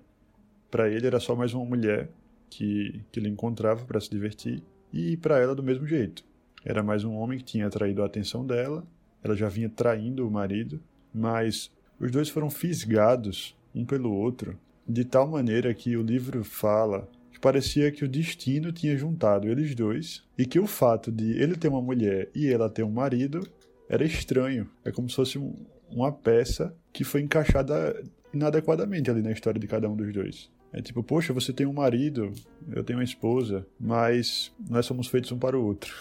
Para 0.71 0.89
ele 0.89 1.05
era 1.05 1.19
só 1.19 1.35
mais 1.35 1.53
uma 1.53 1.65
mulher 1.65 2.09
que, 2.49 3.03
que 3.11 3.19
ele 3.19 3.29
encontrava 3.29 3.85
para 3.85 3.99
se 3.99 4.09
divertir 4.09 4.63
e 4.93 5.17
para 5.17 5.39
ela 5.39 5.55
do 5.55 5.63
mesmo 5.63 5.87
jeito. 5.87 6.23
Era 6.63 6.83
mais 6.83 7.03
um 7.03 7.13
homem 7.15 7.39
que 7.39 7.43
tinha 7.43 7.67
atraído 7.67 8.03
a 8.03 8.05
atenção 8.05 8.45
dela, 8.45 8.85
ela 9.23 9.35
já 9.35 9.49
vinha 9.49 9.69
traindo 9.69 10.25
o 10.27 10.31
marido, 10.31 10.79
mas 11.13 11.71
os 11.99 12.11
dois 12.11 12.29
foram 12.29 12.49
fisgados 12.49 13.55
um 13.73 13.83
pelo 13.85 14.13
outro 14.13 14.57
de 14.87 15.03
tal 15.03 15.27
maneira 15.27 15.73
que 15.73 15.95
o 15.97 16.01
livro 16.03 16.43
fala 16.43 17.09
que 17.31 17.39
parecia 17.39 17.91
que 17.91 18.03
o 18.05 18.07
destino 18.07 18.71
tinha 18.71 18.95
juntado 18.97 19.47
eles 19.47 19.73
dois 19.73 20.23
e 20.37 20.45
que 20.45 20.59
o 20.59 20.67
fato 20.67 21.11
de 21.11 21.31
ele 21.41 21.55
ter 21.55 21.69
uma 21.69 21.81
mulher 21.81 22.29
e 22.35 22.47
ela 22.47 22.69
ter 22.69 22.83
um 22.83 22.91
marido 22.91 23.47
era 23.89 24.03
estranho. 24.05 24.69
É 24.83 24.91
como 24.91 25.09
se 25.09 25.15
fosse 25.15 25.39
um- 25.39 25.55
uma 25.89 26.11
peça 26.11 26.75
que 26.91 27.03
foi 27.03 27.21
encaixada 27.21 28.01
inadequadamente 28.33 29.09
ali 29.09 29.21
na 29.21 29.31
história 29.31 29.59
de 29.59 29.67
cada 29.67 29.89
um 29.89 29.95
dos 29.95 30.11
dois. 30.13 30.51
É 30.73 30.81
tipo, 30.81 31.03
poxa, 31.03 31.31
você 31.31 31.53
tem 31.53 31.67
um 31.67 31.73
marido, 31.73 32.33
eu 32.71 32.83
tenho 32.83 32.97
uma 32.97 33.03
esposa, 33.05 33.65
mas 33.79 34.51
nós 34.67 34.85
somos 34.87 35.05
feitos 35.07 35.31
um 35.31 35.37
para 35.37 35.57
o 35.57 35.63
outro. 35.63 35.93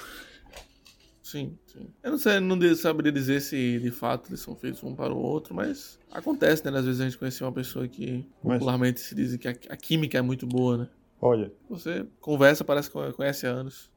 Sim, 1.22 1.56
sim. 1.66 1.86
Eu 2.02 2.12
não 2.12 2.18
sei, 2.18 2.40
não 2.40 2.74
saberia 2.74 3.12
dizer 3.12 3.40
se 3.40 3.78
de 3.78 3.90
fato 3.90 4.30
eles 4.30 4.40
são 4.40 4.56
feitos 4.56 4.82
um 4.82 4.94
para 4.94 5.12
o 5.12 5.18
outro, 5.18 5.54
mas 5.54 5.98
acontece, 6.10 6.64
né? 6.64 6.76
Às 6.78 6.86
vezes 6.86 7.00
a 7.00 7.04
gente 7.04 7.18
conhece 7.18 7.44
uma 7.44 7.52
pessoa 7.52 7.86
que 7.86 8.24
Mas- 8.42 8.58
popularmente 8.58 9.00
se 9.00 9.14
diz 9.14 9.36
que 9.36 9.46
a, 9.46 9.50
a 9.50 9.76
química 9.76 10.16
é 10.18 10.22
muito 10.22 10.46
boa, 10.46 10.78
né? 10.78 10.88
Olha, 11.20 11.52
Você 11.68 12.04
conversa, 12.20 12.64
parece 12.64 12.90
que 12.90 13.12
conhece 13.12 13.46
há 13.46 13.50
anos. 13.50 13.90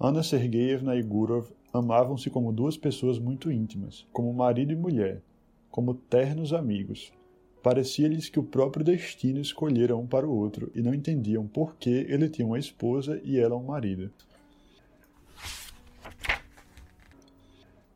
Ana 0.00 0.22
Sergeyevna 0.22 0.96
e 0.96 1.02
Gurov 1.02 1.46
amavam-se 1.72 2.28
como 2.28 2.52
duas 2.52 2.76
pessoas 2.76 3.18
muito 3.18 3.52
íntimas, 3.52 4.06
como 4.12 4.32
marido 4.32 4.72
e 4.72 4.76
mulher, 4.76 5.22
como 5.70 5.94
ternos 5.94 6.52
amigos. 6.52 7.12
Parecia-lhes 7.62 8.28
que 8.28 8.40
o 8.40 8.42
próprio 8.42 8.84
destino 8.84 9.40
escolhera 9.40 9.96
um 9.96 10.06
para 10.06 10.26
o 10.26 10.36
outro 10.36 10.70
e 10.74 10.82
não 10.82 10.92
entendiam 10.92 11.46
por 11.46 11.76
que 11.76 11.90
ele 11.90 12.28
tinha 12.28 12.46
uma 12.46 12.58
esposa 12.58 13.20
e 13.24 13.38
ela 13.38 13.56
um 13.56 13.62
marido. 13.64 14.10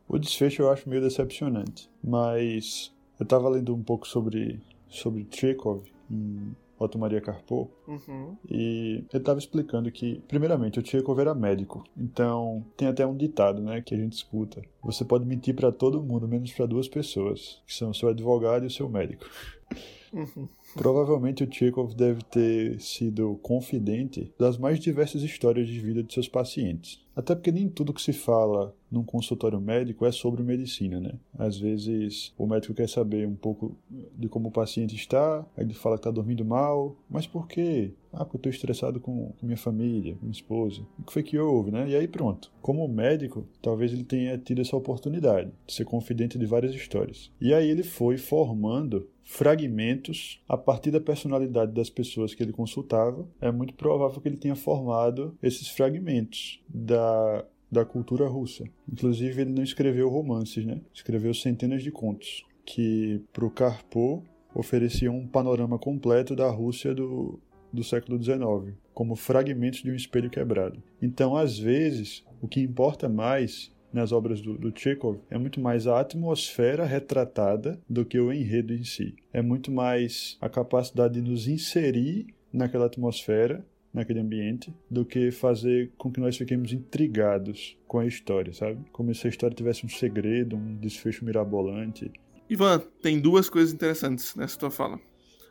O 0.07 0.17
desfecho 0.17 0.61
eu 0.61 0.71
acho 0.71 0.89
meio 0.89 1.01
decepcionante, 1.01 1.89
mas 2.01 2.93
eu 3.19 3.23
estava 3.23 3.49
lendo 3.49 3.75
um 3.75 3.83
pouco 3.83 4.07
sobre, 4.07 4.61
sobre 4.87 5.27
Chekhov 5.29 5.83
em 6.09 6.55
Otto 6.79 6.97
Maria 6.97 7.19
Karpo 7.19 7.69
Uhum. 7.87 8.37
e 8.49 9.03
ele 9.11 9.17
estava 9.17 9.39
explicando 9.39 9.91
que, 9.91 10.21
primeiramente, 10.27 10.79
o 10.79 10.85
Chekhov 10.85 11.19
era 11.19 11.33
médico. 11.33 11.83
Então, 11.97 12.63
tem 12.77 12.87
até 12.87 13.05
um 13.05 13.17
ditado, 13.17 13.61
né, 13.61 13.81
que 13.81 13.95
a 13.95 13.97
gente 13.97 14.13
escuta. 14.13 14.61
Você 14.83 15.03
pode 15.03 15.25
mentir 15.25 15.55
para 15.55 15.71
todo 15.71 16.01
mundo, 16.01 16.27
menos 16.27 16.51
para 16.53 16.65
duas 16.65 16.87
pessoas, 16.87 17.61
que 17.65 17.73
são 17.73 17.89
o 17.89 17.93
seu 17.93 18.09
advogado 18.09 18.63
e 18.63 18.67
o 18.67 18.71
seu 18.71 18.87
médico. 18.87 19.25
Provavelmente 20.75 21.43
o 21.43 21.51
Chekhov 21.51 21.93
deve 21.95 22.21
ter 22.23 22.79
sido 22.79 23.37
confidente 23.41 24.31
das 24.37 24.57
mais 24.57 24.79
diversas 24.79 25.21
histórias 25.21 25.67
de 25.67 25.79
vida 25.79 26.03
de 26.03 26.13
seus 26.13 26.27
pacientes. 26.27 27.05
Até 27.15 27.33
porque 27.33 27.51
nem 27.51 27.67
tudo 27.67 27.93
que 27.93 28.01
se 28.01 28.13
fala 28.13 28.75
num 28.91 29.03
consultório 29.03 29.59
médico 29.59 30.05
é 30.05 30.11
sobre 30.11 30.43
medicina, 30.43 30.99
né? 30.99 31.13
Às 31.37 31.57
vezes 31.57 32.31
o 32.37 32.45
médico 32.45 32.75
quer 32.75 32.87
saber 32.87 33.27
um 33.27 33.35
pouco 33.35 33.75
de 34.15 34.29
como 34.29 34.49
o 34.49 34.51
paciente 34.51 34.95
está, 34.95 35.39
aí 35.57 35.63
ele 35.63 35.73
fala 35.73 35.95
que 35.95 36.01
está 36.01 36.11
dormindo 36.11 36.45
mal, 36.45 36.95
mas 37.09 37.25
por 37.25 37.47
quê? 37.47 37.91
Ah, 38.13 38.23
porque 38.23 38.37
eu 38.37 38.39
estou 38.39 38.51
estressado 38.51 38.99
com, 38.99 39.33
com 39.39 39.45
minha 39.47 39.57
família, 39.57 40.13
com 40.13 40.21
minha 40.21 40.31
esposa. 40.31 40.83
O 40.99 41.03
que 41.03 41.13
foi 41.13 41.23
que 41.23 41.39
houve, 41.39 41.71
né? 41.71 41.89
E 41.89 41.95
aí 41.95 42.07
pronto. 42.07 42.51
Como 42.61 42.87
médico, 42.87 43.47
talvez 43.63 43.91
ele 43.91 44.03
tenha 44.03 44.37
tido 44.37 44.61
essa 44.61 44.77
oportunidade 44.77 45.51
de 45.65 45.73
ser 45.73 45.85
confidente 45.85 46.37
de 46.37 46.45
várias 46.45 46.73
histórias. 46.73 47.31
E 47.41 47.51
aí 47.51 47.67
ele 47.67 47.83
foi 47.83 48.17
formando 48.17 49.07
fragmentos 49.27 50.41
a 50.47 50.57
partir 50.57 50.89
da 50.89 51.01
personalidade 51.01 51.73
das 51.73 51.89
pessoas 51.89 52.33
que 52.33 52.41
ele 52.41 52.53
consultava. 52.53 53.27
É 53.41 53.51
muito 53.51 53.73
provável 53.73 54.21
que 54.21 54.27
ele 54.27 54.37
tenha 54.37 54.55
formado 54.55 55.37
esses 55.43 55.67
fragmentos 55.67 56.63
da, 56.67 57.45
da 57.69 57.83
cultura 57.83 58.25
russa. 58.25 58.63
Inclusive, 58.89 59.41
ele 59.41 59.51
não 59.51 59.61
escreveu 59.61 60.09
romances, 60.09 60.65
né? 60.65 60.79
Escreveu 60.93 61.33
centenas 61.33 61.83
de 61.83 61.91
contos 61.91 62.45
que, 62.65 63.21
para 63.33 63.45
o 63.45 63.51
Karpo, 63.51 64.23
ofereciam 64.55 65.17
um 65.17 65.27
panorama 65.27 65.77
completo 65.77 66.33
da 66.33 66.49
Rússia 66.49 66.95
do, 66.95 67.37
do 67.71 67.83
século 67.83 68.21
XIX, 68.23 68.77
como 68.93 69.15
fragmentos 69.17 69.83
de 69.83 69.91
um 69.91 69.95
espelho 69.95 70.29
quebrado. 70.29 70.81
Então, 71.01 71.35
às 71.35 71.59
vezes, 71.59 72.23
o 72.41 72.47
que 72.47 72.61
importa 72.61 73.09
mais 73.09 73.71
nas 73.91 74.11
obras 74.11 74.41
do, 74.41 74.57
do 74.57 74.71
Chekhov 74.77 75.19
é 75.29 75.37
muito 75.37 75.59
mais 75.59 75.87
a 75.87 75.99
atmosfera 75.99 76.85
retratada 76.85 77.79
do 77.89 78.05
que 78.05 78.19
o 78.19 78.31
enredo 78.31 78.73
em 78.73 78.83
si. 78.83 79.15
É 79.33 79.41
muito 79.41 79.71
mais 79.71 80.37
a 80.41 80.49
capacidade 80.49 81.21
de 81.21 81.29
nos 81.29 81.47
inserir 81.47 82.27
naquela 82.51 82.85
atmosfera, 82.85 83.65
naquele 83.93 84.19
ambiente, 84.19 84.73
do 84.89 85.05
que 85.05 85.31
fazer 85.31 85.91
com 85.97 86.11
que 86.11 86.19
nós 86.19 86.37
fiquemos 86.37 86.71
intrigados 86.73 87.77
com 87.87 87.99
a 87.99 88.05
história, 88.05 88.53
sabe? 88.53 88.79
Como 88.91 89.13
se 89.13 89.27
a 89.27 89.29
história 89.29 89.55
tivesse 89.55 89.85
um 89.85 89.89
segredo, 89.89 90.55
um 90.55 90.75
desfecho 90.75 91.25
mirabolante. 91.25 92.11
Ivan, 92.49 92.81
tem 93.01 93.19
duas 93.19 93.49
coisas 93.49 93.73
interessantes 93.73 94.35
nessa 94.35 94.57
tua 94.57 94.71
fala. 94.71 94.99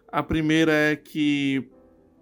A 0.09 0.23
primeira 0.23 0.73
é 0.73 0.97
que 0.97 1.69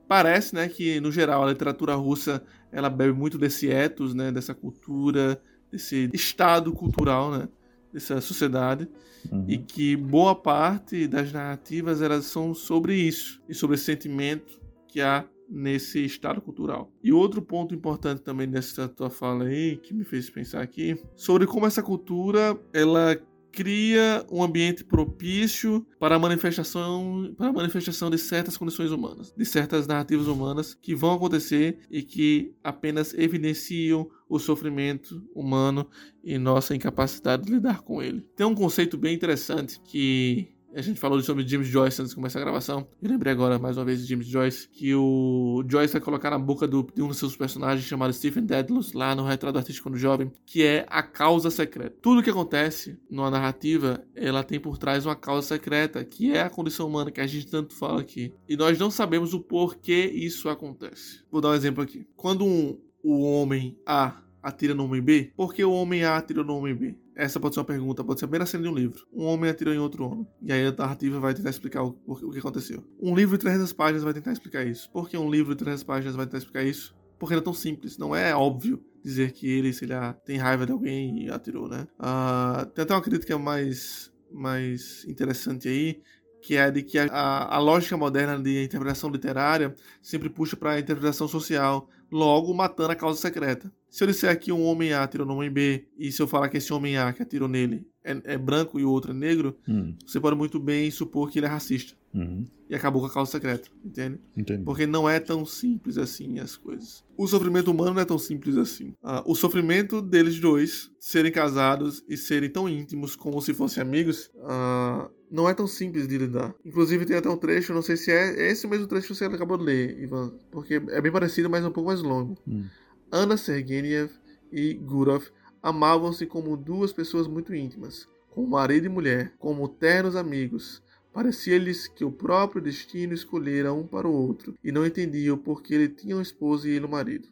parece, 0.09 0.55
né, 0.55 0.69
que 0.69 1.01
no 1.01 1.13
geral 1.13 1.43
a 1.43 1.51
literatura 1.51 1.95
russa 1.95 2.43
ela 2.73 2.91
bebe 2.91 3.13
muito 3.13 3.39
desse 3.39 3.69
ethos, 3.69 4.15
né, 4.15 4.33
dessa 4.33 4.55
cultura, 4.55 5.41
desse 5.75 6.09
estado 6.13 6.73
cultural, 6.73 7.31
né, 7.33 7.49
dessa 7.93 8.21
sociedade, 8.21 8.89
Uhum. 9.33 9.47
e 9.49 9.57
que 9.57 9.97
boa 9.97 10.35
parte 10.35 11.07
das 11.09 11.33
narrativas 11.33 12.03
elas 12.03 12.27
são 12.27 12.53
sobre 12.53 12.95
isso 12.95 13.41
e 13.49 13.55
sobre 13.55 13.77
esse 13.77 13.85
sentimento 13.85 14.61
que 14.87 15.01
há 15.01 15.25
nesse 15.49 16.05
estado 16.05 16.43
cultural. 16.43 16.93
E 17.03 17.11
outro 17.11 17.41
ponto 17.41 17.75
importante 17.75 18.21
também 18.21 18.47
dessa 18.47 18.87
tua 18.87 19.09
fala 19.09 19.45
aí 19.45 19.79
que 19.79 19.95
me 19.95 20.05
fez 20.05 20.29
pensar 20.29 20.61
aqui 20.61 21.03
sobre 21.17 21.47
como 21.47 21.67
essa 21.67 21.83
cultura 21.83 22.55
ela 22.73 23.19
cria 23.55 24.27
um 24.31 24.43
ambiente 24.43 24.83
propício 24.83 25.87
para 25.99 26.17
a 26.17 26.19
manifestação 26.19 27.33
para 27.37 27.49
a 27.49 27.53
manifestação 27.53 28.11
de 28.11 28.19
certas 28.19 28.57
condições 28.57 28.91
humanas, 28.91 29.33
de 29.37 29.45
certas 29.45 29.87
narrativas 29.87 30.27
humanas 30.27 30.75
que 30.75 30.95
vão 30.95 31.13
acontecer 31.13 31.79
e 31.91 32.03
que 32.03 32.53
apenas 32.65 33.15
evidenciam 33.15 34.11
o 34.29 34.39
sofrimento 34.39 35.23
humano 35.35 35.89
e 36.25 36.37
nossa 36.37 36.75
incapacidade 36.75 37.45
de 37.45 37.53
lidar 37.53 37.83
com 37.83 38.03
ele. 38.03 38.27
Tem 38.35 38.45
um 38.45 38.55
conceito 38.55 38.99
bem 38.99 39.15
interessante 39.15 39.81
que 39.81 40.54
A 40.77 40.83
gente 40.83 40.99
falou 40.99 41.21
sobre 41.23 41.47
James 41.47 41.69
Joyce 41.69 42.03
antes 42.03 42.11
de 42.11 42.17
começar 42.17 42.41
a 42.41 42.43
gravação. 42.43 42.89
Eu 43.01 43.09
lembrei 43.09 43.33
agora, 43.33 43.61
mais 43.61 43.77
uma 43.77 43.85
vez, 43.85 44.01
de 44.01 44.09
James 44.09 44.27
Joyce, 44.27 44.69
que 44.69 44.93
o 44.93 45.65
Joyce 45.69 45.93
vai 45.93 46.03
colocar 46.03 46.31
na 46.31 46.39
boca 46.39 46.67
do, 46.67 46.85
de 46.93 47.01
um 47.01 47.07
dos 47.07 47.17
seus 47.17 47.37
personagens 47.37 47.87
chamado 47.87 48.13
Stephen 48.13 48.45
Dedalus, 48.45 48.93
lá 48.93 49.15
no 49.15 49.25
Retrato 49.25 49.57
Artístico 49.57 49.89
no 49.89 49.97
Jovem, 49.97 50.33
que 50.45 50.65
é 50.65 50.85
a 50.91 51.01
causa 51.01 51.49
secreta. 51.49 51.97
Tudo 52.03 52.25
que 52.25 52.31
acontece 52.31 52.99
numa 53.09 53.31
narrativa, 53.31 54.05
ela 54.17 54.43
tem 54.43 54.59
por 54.59 54.77
trás 54.77 55.07
uma 55.07 55.15
causa 55.15 55.47
secreta, 55.47 56.05
que 56.05 56.33
é 56.33 56.43
a 56.43 56.51
condição 56.51 56.89
humana 56.89 57.13
que 57.13 57.21
a 57.21 57.27
gente 57.27 57.47
tanto 57.47 57.73
fala 57.73 58.01
aqui. 58.01 58.35
E 58.49 58.57
nós 58.57 58.77
não 58.77 58.91
sabemos 58.91 59.33
o 59.33 59.39
porquê 59.39 60.11
isso 60.13 60.49
acontece. 60.49 61.23
Vou 61.31 61.41
dar 61.41 61.51
um 61.51 61.55
exemplo 61.55 61.85
aqui. 61.85 62.05
Quando 62.17 62.45
um, 62.45 62.77
o 63.01 63.21
homem 63.21 63.79
A 63.87 64.21
atira 64.43 64.75
no 64.75 64.87
homem 64.87 65.01
B, 65.01 65.33
por 65.37 65.55
que 65.55 65.65
o 65.65 65.73
homem 65.73 66.03
A 66.03 66.17
atirou 66.17 66.45
no 66.45 66.57
homem 66.57 66.75
B? 66.75 66.97
Essa 67.17 67.39
pode 67.39 67.55
ser 67.55 67.61
uma 67.61 67.67
pergunta, 67.67 68.03
pode 68.03 68.19
ser 68.19 68.25
a 68.25 68.29
primeira 68.29 68.47
cena 68.47 68.65
de 68.65 68.69
um 68.69 68.75
livro. 68.75 69.07
Um 69.13 69.25
homem 69.25 69.51
atirou 69.51 69.73
em 69.73 69.79
outro 69.79 70.05
homem. 70.05 70.27
E 70.43 70.53
aí 70.53 70.67
a 70.67 70.73
narrativa 70.73 71.21
vai 71.21 71.33
tentar 71.33 71.51
explicar 71.51 71.85
o, 71.85 71.97
o 72.07 72.31
que 72.31 72.39
aconteceu. 72.39 72.83
Um 73.01 73.15
livro 73.15 73.37
de 73.37 73.43
300 73.43 73.73
páginas 73.73 74.03
vai 74.03 74.13
tentar 74.13 74.33
explicar 74.33 74.65
isso. 74.65 74.91
Por 74.91 75.09
que 75.09 75.17
um 75.17 75.31
livro 75.31 75.55
de 75.55 75.59
300 75.59 75.85
páginas 75.85 76.17
vai 76.17 76.27
tentar 76.27 76.39
explicar 76.39 76.65
isso? 76.65 76.95
Porque 77.19 77.35
não 77.35 77.41
é 77.41 77.45
tão 77.45 77.55
simples. 77.55 77.97
Não 77.97 78.15
é 78.15 78.35
óbvio 78.35 78.83
dizer 79.03 79.33
que 79.33 79.47
ele, 79.47 79.73
se 79.73 79.85
ele 79.85 79.95
tem 80.25 80.39
raiva 80.39 80.67
de 80.67 80.73
alguém 80.73 81.25
e 81.25 81.31
atirou, 81.31 81.69
né? 81.69 81.87
Uh, 82.01 82.67
tem 82.67 82.83
até 82.83 82.95
uma 82.95 83.03
crítica 83.03 83.39
mais, 83.39 84.13
mais 84.33 85.05
interessante 85.07 85.69
aí, 85.69 86.03
que 86.45 86.57
é 86.57 86.71
de 86.71 86.83
que 86.83 86.99
a, 86.99 87.07
a, 87.07 87.57
a 87.57 87.59
lógica 87.59 87.97
moderna 87.97 88.39
de 88.39 88.63
interpretação 88.63 89.09
literária 89.09 89.75
sempre 90.03 90.29
puxa 90.29 90.55
para 90.55 90.73
a 90.73 90.79
interpretação 90.79 91.27
social, 91.27 91.89
logo 92.13 92.53
matando 92.53 92.93
a 92.93 92.95
causa 92.95 93.19
secreta. 93.19 93.73
Se 93.89 94.05
eu 94.05 94.09
disser 94.09 94.39
que 94.39 94.53
um 94.53 94.63
homem 94.63 94.93
A 94.93 95.05
atirou 95.05 95.27
no 95.27 95.33
homem 95.37 95.51
B, 95.51 95.87
e 95.97 96.13
se 96.13 96.21
eu 96.21 96.29
falar 96.29 96.51
que 96.51 96.59
esse 96.59 96.71
homem 96.71 96.99
A 96.99 97.15
que 97.15 97.23
atirou 97.23 97.49
nele 97.49 97.87
é, 98.05 98.35
é 98.35 98.37
branco 98.37 98.79
e 98.79 98.85
o 98.85 98.91
outro 98.91 99.13
é 99.13 99.15
negro, 99.15 99.57
hum. 99.67 99.97
você 100.07 100.21
pode 100.21 100.37
muito 100.37 100.61
bem 100.61 100.91
supor 100.91 101.31
que 101.31 101.39
ele 101.39 101.47
é 101.47 101.49
racista. 101.49 101.95
Uhum. 102.15 102.47
E 102.71 102.75
acabou 102.75 103.03
com 103.03 103.09
a 103.09 103.13
causa 103.13 103.33
secreta, 103.33 103.69
entende? 103.85 104.21
Entendi. 104.37 104.63
Porque 104.63 104.87
não 104.87 105.09
é 105.09 105.19
tão 105.19 105.45
simples 105.45 105.99
assim 105.99 106.39
as 106.39 106.57
coisas. 106.57 107.05
O 107.17 107.27
sofrimento 107.27 107.71
humano 107.71 107.95
não 107.95 108.01
é 108.01 108.05
tão 108.05 108.19
simples 108.19 108.57
assim. 108.57 108.95
Ah, 109.03 109.23
o 109.27 109.35
sofrimento 109.35 110.01
deles 110.01 110.39
dois 110.39 110.91
serem 111.01 111.33
casados 111.33 112.05
e 112.09 112.17
serem 112.17 112.49
tão 112.49 112.69
íntimos 112.69 113.17
como 113.17 113.43
se 113.43 113.53
fossem 113.53 113.83
amigos 113.83 114.31
ah, 114.45 115.11
não 115.35 115.49
é 115.49 115.55
tão 115.55 115.67
simples 115.67 116.07
de 116.07 116.17
lidar. 116.17 116.55
Inclusive 116.65 117.05
tem 117.05 117.17
até 117.17 117.29
um 117.29 117.37
trecho, 117.37 117.75
não 117.75 117.83
sei 117.83 117.97
se 117.97 118.13
é 118.13 118.51
esse 118.51 118.69
mesmo 118.69 118.87
trecho 118.87 119.09
que 119.09 119.15
você 119.17 119.25
acabou 119.25 119.59
de 119.59 119.65
ler, 119.65 120.01
Ivan, 120.01 120.33
porque 120.53 120.75
é 120.75 121.01
bem 121.01 121.11
parecido, 121.11 121.51
mas 121.51 121.65
é 121.65 121.69
um 121.69 121.73
pouco 121.73 121.89
mais 121.89 122.01
longo. 122.01 122.39
Hum. 122.47 122.65
Anna 123.11 123.37
Sergeyev 123.37 124.11
e 124.53 124.75
Gurov 124.75 125.25
amavam-se 125.61 126.25
como 126.27 126.57
duas 126.57 126.93
pessoas 126.93 127.27
muito 127.27 127.53
íntimas, 127.53 128.09
como 128.31 128.47
marido 128.47 128.87
e 128.87 128.89
mulher, 128.89 129.33
como 129.39 129.67
ternos 129.67 130.15
amigos. 130.15 130.81
Parecia-lhes 131.15 131.87
que 131.87 132.05
o 132.05 132.11
próprio 132.11 132.61
destino 132.61 133.15
escolhera 133.15 133.73
um 133.73 133.87
para 133.87 134.09
o 134.09 134.13
outro, 134.13 134.59
e 134.65 134.73
não 134.73 134.85
entendiam 134.85 135.39
por 135.39 135.63
que 135.63 135.73
ele 135.73 135.89
tinha 135.89 136.17
uma 136.17 136.23
esposa 136.23 136.69
e 136.69 136.73
ele 136.73 136.85
um 136.85 136.89
marido. 136.89 137.29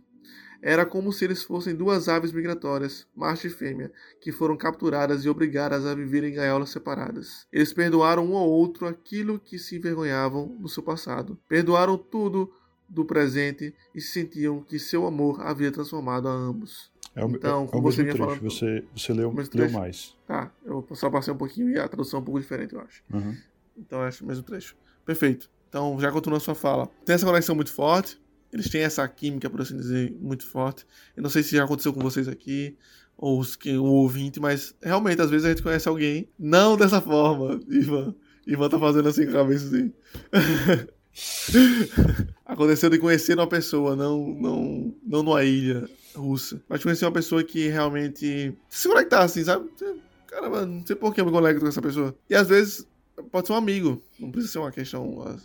Era 0.62 0.86
como 0.86 1.12
se 1.12 1.24
eles 1.24 1.42
fossem 1.42 1.74
duas 1.74 2.08
aves 2.08 2.30
migratórias, 2.30 3.08
macho 3.16 3.48
e 3.48 3.50
fêmea, 3.50 3.90
que 4.20 4.30
foram 4.30 4.56
capturadas 4.56 5.24
e 5.24 5.28
obrigadas 5.28 5.84
a 5.84 5.96
viver 5.96 6.22
em 6.22 6.32
gaiolas 6.32 6.70
separadas. 6.70 7.48
Eles 7.52 7.72
perdoaram 7.72 8.24
um 8.24 8.36
ao 8.36 8.48
outro 8.48 8.86
aquilo 8.86 9.40
que 9.40 9.58
se 9.58 9.74
envergonhavam 9.74 10.56
no 10.60 10.68
seu 10.68 10.84
passado. 10.84 11.36
Perdoaram 11.48 11.98
tudo 11.98 12.54
do 12.88 13.04
presente 13.04 13.74
e 13.92 14.00
sentiam 14.00 14.62
que 14.62 14.78
seu 14.78 15.04
amor 15.04 15.40
havia 15.40 15.72
transformado 15.72 16.28
a 16.28 16.32
ambos. 16.32 16.92
É 17.16 17.24
o, 17.24 17.30
então, 17.30 17.64
é, 17.64 17.66
como 17.66 17.88
é 17.88 17.90
o 17.90 17.92
você 17.92 18.04
trecho. 18.04 18.18
Falando, 18.18 18.40
você, 18.42 18.84
você 18.94 19.12
leu, 19.12 19.34
leu 19.54 19.70
mais. 19.70 20.16
Tá, 20.28 20.52
eu 20.64 20.86
só 20.92 21.10
passei 21.10 21.34
um 21.34 21.36
pouquinho 21.36 21.70
e 21.70 21.78
a 21.78 21.88
tradução 21.88 22.18
é 22.18 22.22
um 22.22 22.24
pouco 22.24 22.40
diferente, 22.40 22.72
eu 22.74 22.80
acho. 22.80 23.02
Uhum. 23.12 23.36
Então 23.76 24.02
é 24.04 24.10
o 24.20 24.26
mesmo 24.26 24.42
trecho. 24.42 24.76
Perfeito. 25.04 25.50
Então, 25.68 25.98
já 25.98 26.12
continua 26.12 26.36
a 26.36 26.40
sua 26.40 26.54
fala. 26.54 26.86
Tem 27.04 27.14
essa 27.14 27.24
conexão 27.24 27.54
muito 27.54 27.72
forte. 27.72 28.20
Eles 28.52 28.68
têm 28.68 28.82
essa 28.82 29.08
química, 29.08 29.48
por 29.48 29.62
assim 29.62 29.76
dizer, 29.76 30.14
muito 30.20 30.46
forte. 30.46 30.84
Eu 31.16 31.22
não 31.22 31.30
sei 31.30 31.42
se 31.42 31.56
já 31.56 31.64
aconteceu 31.64 31.94
com 31.94 32.00
vocês 32.00 32.28
aqui, 32.28 32.76
ou 33.16 33.40
os, 33.40 33.56
o 33.78 33.84
ouvinte, 33.84 34.38
mas 34.38 34.74
realmente, 34.82 35.22
às 35.22 35.30
vezes 35.30 35.46
a 35.46 35.48
gente 35.48 35.62
conhece 35.62 35.88
alguém, 35.88 36.28
não 36.38 36.76
dessa 36.76 37.00
forma, 37.00 37.58
Ivan. 37.70 38.14
Ivan 38.46 38.68
tá 38.68 38.78
fazendo 38.78 39.08
assim 39.08 39.24
com 39.24 39.30
a 39.30 39.34
cabeça 39.34 39.66
assim. 39.66 39.92
Aconteceu 42.44 42.90
de 42.90 42.98
conhecer 42.98 43.34
uma 43.34 43.46
pessoa, 43.46 43.96
não, 43.96 44.26
não, 44.26 44.94
não 45.02 45.22
numa 45.22 45.42
ilha 45.44 45.88
russa. 46.14 46.62
Mas 46.68 46.82
conhecer 46.82 47.06
uma 47.06 47.12
pessoa 47.12 47.42
que 47.42 47.68
realmente 47.68 48.54
se 48.68 48.88
conectar 48.88 49.22
assim, 49.22 49.44
sabe? 49.44 49.70
Caramba, 50.26 50.66
não 50.66 50.84
sei 50.84 50.96
por 50.96 51.14
que 51.14 51.20
eu 51.20 51.26
me 51.26 51.32
conecto 51.32 51.60
com 51.60 51.68
essa 51.68 51.80
pessoa. 51.80 52.14
E 52.28 52.34
às 52.34 52.48
vezes 52.48 52.86
pode 53.30 53.46
ser 53.46 53.52
um 53.52 53.56
amigo, 53.56 54.02
não 54.18 54.30
precisa 54.30 54.52
ser 54.52 54.58
uma 54.58 54.72
questão 54.72 55.38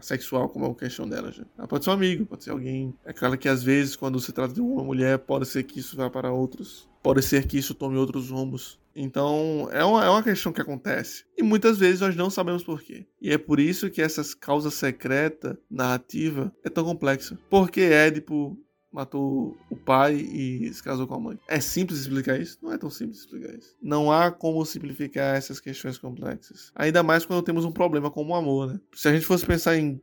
sexual 0.00 0.48
como 0.48 0.66
é 0.66 0.70
a 0.70 0.74
questão 0.74 1.08
dela. 1.08 1.32
Já. 1.32 1.44
Ela 1.58 1.66
pode 1.66 1.84
ser 1.84 1.90
um 1.90 1.94
amigo, 1.94 2.26
pode 2.26 2.44
ser 2.44 2.50
alguém. 2.50 2.94
É 3.04 3.12
claro 3.12 3.36
que 3.38 3.48
às 3.48 3.62
vezes, 3.62 3.96
quando 3.96 4.20
se 4.20 4.32
trata 4.32 4.54
de 4.54 4.60
uma 4.60 4.84
mulher, 4.84 5.18
pode 5.18 5.46
ser 5.46 5.62
que 5.64 5.80
isso 5.80 5.96
vá 5.96 6.10
para 6.10 6.32
outros. 6.32 6.88
Pode 7.02 7.22
ser 7.22 7.46
que 7.46 7.58
isso 7.58 7.74
tome 7.74 7.96
outros 7.96 8.30
rumos. 8.30 8.78
Então, 8.96 9.68
é 9.72 9.84
uma, 9.84 10.04
é 10.04 10.08
uma 10.08 10.22
questão 10.22 10.52
que 10.52 10.60
acontece. 10.60 11.24
E 11.36 11.42
muitas 11.42 11.78
vezes 11.78 12.00
nós 12.00 12.14
não 12.14 12.30
sabemos 12.30 12.62
porquê. 12.62 13.04
E 13.20 13.30
é 13.30 13.36
por 13.36 13.58
isso 13.58 13.90
que 13.90 14.00
essa 14.00 14.22
causa 14.38 14.70
secreta 14.70 15.58
narrativa 15.68 16.52
é 16.62 16.70
tão 16.70 16.84
complexa. 16.84 17.36
Porque 17.50 17.80
Édipo 17.80 18.56
matou 18.94 19.56
o 19.68 19.74
pai 19.74 20.14
e 20.14 20.72
se 20.72 20.80
casou 20.80 21.08
com 21.08 21.14
a 21.14 21.20
mãe. 21.20 21.38
É 21.48 21.58
simples 21.58 21.98
explicar 21.98 22.40
isso? 22.40 22.56
Não 22.62 22.72
é 22.72 22.78
tão 22.78 22.88
simples 22.88 23.18
explicar 23.18 23.52
isso. 23.52 23.74
Não 23.82 24.12
há 24.12 24.30
como 24.30 24.64
simplificar 24.64 25.34
essas 25.36 25.58
questões 25.58 25.98
complexas. 25.98 26.70
Ainda 26.76 27.02
mais 27.02 27.26
quando 27.26 27.42
temos 27.42 27.64
um 27.64 27.72
problema 27.72 28.08
como 28.08 28.32
o 28.32 28.36
amor, 28.36 28.72
né? 28.72 28.80
Se 28.94 29.08
a 29.08 29.12
gente 29.12 29.26
fosse 29.26 29.44
pensar 29.44 29.76
em 29.76 30.00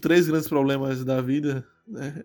três 0.00 0.28
grandes 0.28 0.46
problemas 0.46 1.04
da 1.04 1.20
vida, 1.20 1.66
né? 1.86 2.22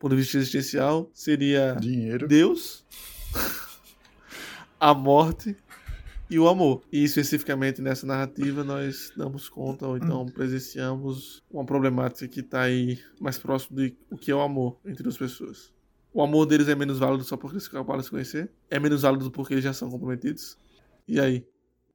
Por 0.00 0.14
vista 0.14 0.38
existencial, 0.38 1.10
seria 1.12 1.76
dinheiro, 1.78 2.26
Deus, 2.26 2.84
a 4.80 4.94
morte 4.94 5.56
e 6.30 6.38
o 6.38 6.48
amor. 6.48 6.82
E 6.92 7.04
especificamente 7.04 7.82
nessa 7.82 8.06
narrativa 8.06 8.64
nós 8.64 9.12
damos 9.16 9.48
conta 9.48 9.86
ou 9.86 9.96
então 9.96 10.26
presenciamos 10.26 11.42
uma 11.50 11.64
problemática 11.64 12.28
que 12.28 12.40
está 12.40 12.62
aí 12.62 12.98
mais 13.20 13.38
próximo 13.38 13.76
de 13.76 13.96
o 14.10 14.16
que 14.16 14.30
é 14.30 14.34
o 14.34 14.40
amor 14.40 14.78
entre 14.84 15.02
duas 15.02 15.16
pessoas. 15.16 15.72
O 16.12 16.22
amor 16.22 16.46
deles 16.46 16.68
é 16.68 16.74
menos 16.74 16.98
válido 16.98 17.24
só 17.24 17.36
porque 17.36 17.56
eles 17.56 17.66
acabaram 17.66 17.98
de 17.98 18.04
se 18.04 18.10
conhecer? 18.10 18.50
É 18.70 18.78
menos 18.78 19.02
válido 19.02 19.30
porque 19.30 19.54
eles 19.54 19.64
já 19.64 19.72
são 19.72 19.90
comprometidos? 19.90 20.56
E 21.08 21.18
aí? 21.18 21.46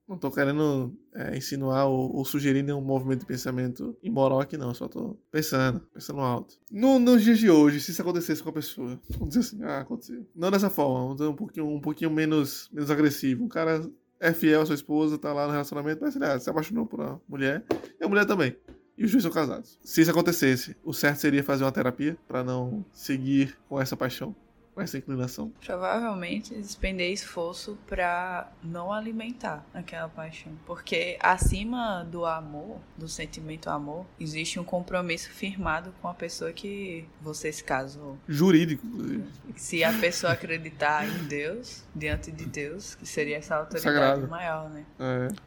Não 0.09 0.17
tô 0.17 0.31
querendo 0.31 0.91
é, 1.13 1.37
insinuar 1.37 1.85
ou, 1.85 2.15
ou, 2.15 2.25
sugerir 2.25 2.63
nenhum 2.63 2.81
movimento 2.81 3.19
de 3.19 3.27
pensamento 3.27 3.95
imoral 4.01 4.41
aqui, 4.41 4.57
não. 4.57 4.73
Só 4.73 4.87
tô 4.87 5.15
pensando, 5.31 5.81
pensando 5.93 6.19
alto. 6.19 6.55
No, 6.71 6.97
nos 6.97 7.23
dias 7.23 7.37
de 7.37 7.47
hoje, 7.47 7.79
se 7.79 7.91
isso 7.91 8.01
acontecesse 8.01 8.41
com 8.41 8.49
a 8.49 8.53
pessoa, 8.53 8.99
vamos 9.11 9.35
dizer 9.35 9.41
assim, 9.41 9.63
ah, 9.63 9.81
aconteceu. 9.81 10.25
Não 10.35 10.49
dessa 10.49 10.67
forma, 10.67 11.13
um 11.29 11.35
pouquinho, 11.35 11.67
um 11.67 11.79
pouquinho 11.79 12.09
menos, 12.09 12.67
menos 12.73 12.89
agressivo. 12.89 13.43
Um 13.43 13.47
cara 13.47 13.87
é 14.19 14.33
fiel 14.33 14.61
à 14.61 14.65
sua 14.65 14.75
esposa, 14.75 15.17
tá 15.17 15.31
lá 15.33 15.45
no 15.45 15.51
relacionamento, 15.51 16.01
mas 16.01 16.15
ah, 16.21 16.39
se 16.39 16.49
apaixonou 16.49 16.85
por 16.85 16.99
uma 16.99 17.21
mulher, 17.27 17.63
e 17.99 18.03
a 18.03 18.07
mulher 18.07 18.25
também. 18.25 18.55
E 18.97 19.05
os 19.05 19.11
dois 19.11 19.23
são 19.23 19.31
casados. 19.31 19.79
Se 19.81 20.01
isso 20.01 20.11
acontecesse, 20.11 20.75
o 20.83 20.93
certo 20.93 21.19
seria 21.19 21.43
fazer 21.43 21.63
uma 21.63 21.71
terapia 21.71 22.17
para 22.27 22.43
não 22.43 22.85
seguir 22.91 23.57
com 23.69 23.79
essa 23.79 23.95
paixão 23.95 24.35
com 24.73 24.81
essa 24.81 24.97
inclinação? 24.97 25.51
Provavelmente 25.65 26.53
despender 26.55 27.11
esforço 27.11 27.77
para 27.87 28.51
não 28.63 28.91
alimentar 28.91 29.65
aquela 29.73 30.07
paixão. 30.09 30.51
Porque 30.65 31.17
acima 31.19 32.03
do 32.09 32.25
amor, 32.25 32.77
do 32.97 33.07
sentimento 33.07 33.69
amor, 33.69 34.05
existe 34.19 34.59
um 34.59 34.63
compromisso 34.63 35.29
firmado 35.29 35.93
com 36.01 36.07
a 36.07 36.13
pessoa 36.13 36.51
que 36.51 37.05
você 37.21 37.51
se 37.51 37.63
casou. 37.63 38.17
Jurídico, 38.27 38.85
inclusive. 38.85 39.23
Se 39.55 39.83
a 39.83 39.93
pessoa 39.93 40.33
acreditar 40.33 41.07
em 41.07 41.25
Deus, 41.25 41.83
diante 41.93 42.31
de 42.31 42.45
Deus, 42.45 42.95
que 42.95 43.05
seria 43.05 43.37
essa 43.37 43.55
autoridade 43.55 43.83
Sagrado. 43.83 44.27
maior, 44.27 44.69
né? 44.69 44.85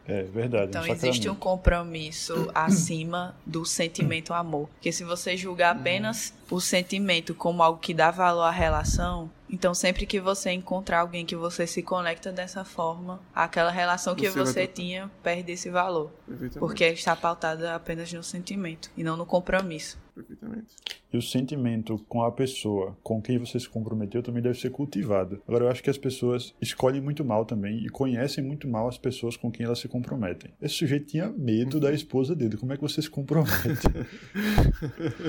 É, 0.06 0.20
é 0.20 0.22
verdade. 0.24 0.68
Então 0.68 0.86
existe 0.86 1.28
um 1.28 1.34
compromisso 1.34 2.50
acima 2.54 3.34
do 3.46 3.64
sentimento 3.64 4.34
amor. 4.34 4.68
Porque 4.74 4.92
se 4.92 5.04
você 5.04 5.36
julgar 5.36 5.76
apenas 5.76 6.34
o 6.50 6.60
sentimento 6.60 7.34
como 7.34 7.62
algo 7.62 7.78
que 7.78 7.94
dá 7.94 8.10
valor 8.10 8.42
à 8.42 8.50
relação, 8.50 9.21
então 9.52 9.74
sempre 9.74 10.06
que 10.06 10.18
você 10.18 10.50
encontrar 10.50 11.00
alguém 11.00 11.26
que 11.26 11.36
você 11.36 11.66
se 11.66 11.82
conecta 11.82 12.32
dessa 12.32 12.64
forma, 12.64 13.20
aquela 13.34 13.70
relação 13.70 14.14
que 14.14 14.28
você, 14.28 14.38
você 14.38 14.66
tinha 14.66 15.10
perde 15.22 15.52
esse 15.52 15.68
valor. 15.68 16.10
Porque 16.58 16.84
está 16.86 17.14
pautada 17.14 17.74
apenas 17.74 18.10
no 18.12 18.22
sentimento 18.22 18.90
e 18.96 19.04
não 19.04 19.16
no 19.16 19.26
compromisso. 19.26 19.98
Perfeitamente. 20.14 20.74
E 21.12 21.16
o 21.16 21.22
sentimento 21.22 21.98
com 22.08 22.22
a 22.22 22.30
pessoa 22.30 22.96
com 23.02 23.20
quem 23.20 23.38
você 23.38 23.58
se 23.58 23.68
comprometeu 23.68 24.22
também 24.22 24.42
deve 24.42 24.58
ser 24.58 24.70
cultivado. 24.70 25.42
Agora, 25.46 25.64
eu 25.64 25.70
acho 25.70 25.82
que 25.82 25.90
as 25.90 25.98
pessoas 25.98 26.54
escolhem 26.60 27.00
muito 27.00 27.24
mal 27.24 27.44
também 27.44 27.84
e 27.84 27.88
conhecem 27.88 28.44
muito 28.44 28.68
mal 28.68 28.88
as 28.88 28.98
pessoas 28.98 29.36
com 29.36 29.50
quem 29.50 29.64
elas 29.66 29.78
se 29.78 29.88
comprometem. 29.88 30.50
Esse 30.60 30.74
sujeito 30.74 31.06
tinha 31.06 31.28
medo 31.28 31.80
da 31.80 31.92
esposa 31.92 32.34
dele. 32.34 32.56
Como 32.56 32.72
é 32.72 32.76
que 32.76 32.82
você 32.82 33.00
se 33.00 33.10
compromete? 33.10 33.52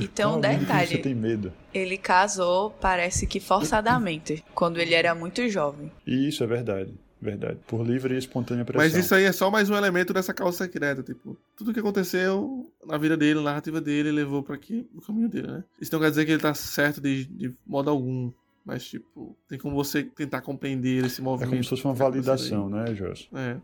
Então, 0.02 0.38
um 0.38 0.42
detalhe. 0.42 0.88
Você 0.88 0.98
tem 0.98 1.16
medo. 1.16 1.54
Ele 1.74 1.98
casou, 1.98 2.72
parece 2.72 3.26
que 3.26 3.40
forçadamente, 3.40 4.44
quando 4.54 4.80
ele 4.80 4.94
era 4.94 5.14
muito 5.16 5.48
jovem. 5.50 5.92
Isso 6.06 6.44
é 6.44 6.48
verdade. 6.48 6.94
Verdade. 7.24 7.58
Por 7.66 7.86
livre 7.86 8.16
e 8.16 8.18
espontânea 8.18 8.66
pressão. 8.66 8.84
Mas 8.84 8.96
isso 8.96 9.16
aí 9.16 9.24
é 9.24 9.32
só 9.32 9.50
mais 9.50 9.70
um 9.70 9.76
elemento 9.76 10.14
dessa 10.14 10.34
causa 10.34 10.58
secreta, 10.58 11.02
tipo, 11.02 11.38
tudo 11.56 11.74
que 11.74 11.80
aconteceu 11.80 12.70
na 12.86 12.98
vida 12.98 13.18
dele, 13.18 13.36
na 13.36 13.44
narrativa 13.44 13.80
dele, 13.80 14.12
levou 14.12 14.44
para 14.44 14.56
aqui 14.56 14.88
o 14.94 15.02
caminho 15.02 15.30
dele, 15.30 15.48
né? 15.48 15.64
Isso 15.80 15.92
não 15.94 16.00
quer 16.00 16.10
dizer 16.10 16.26
que 16.26 16.32
ele 16.32 16.42
tá 16.42 16.54
certo 16.54 17.02
de, 17.02 17.26
de 17.26 17.54
modo 17.66 17.90
algum. 17.90 18.32
Mas, 18.66 18.86
tipo, 18.86 19.36
tem 19.48 19.60
como 19.60 19.76
você 19.76 20.04
tentar 20.04 20.42
compreender 20.42 21.06
esse 21.06 21.22
movimento. 21.22 21.50
É 21.50 21.52
como 21.52 21.64
se 21.64 21.70
fosse 21.70 21.84
uma 21.84 21.94
validação, 21.94 22.70
né, 22.70 22.96
Joss? 22.96 23.28
É. 23.34 23.58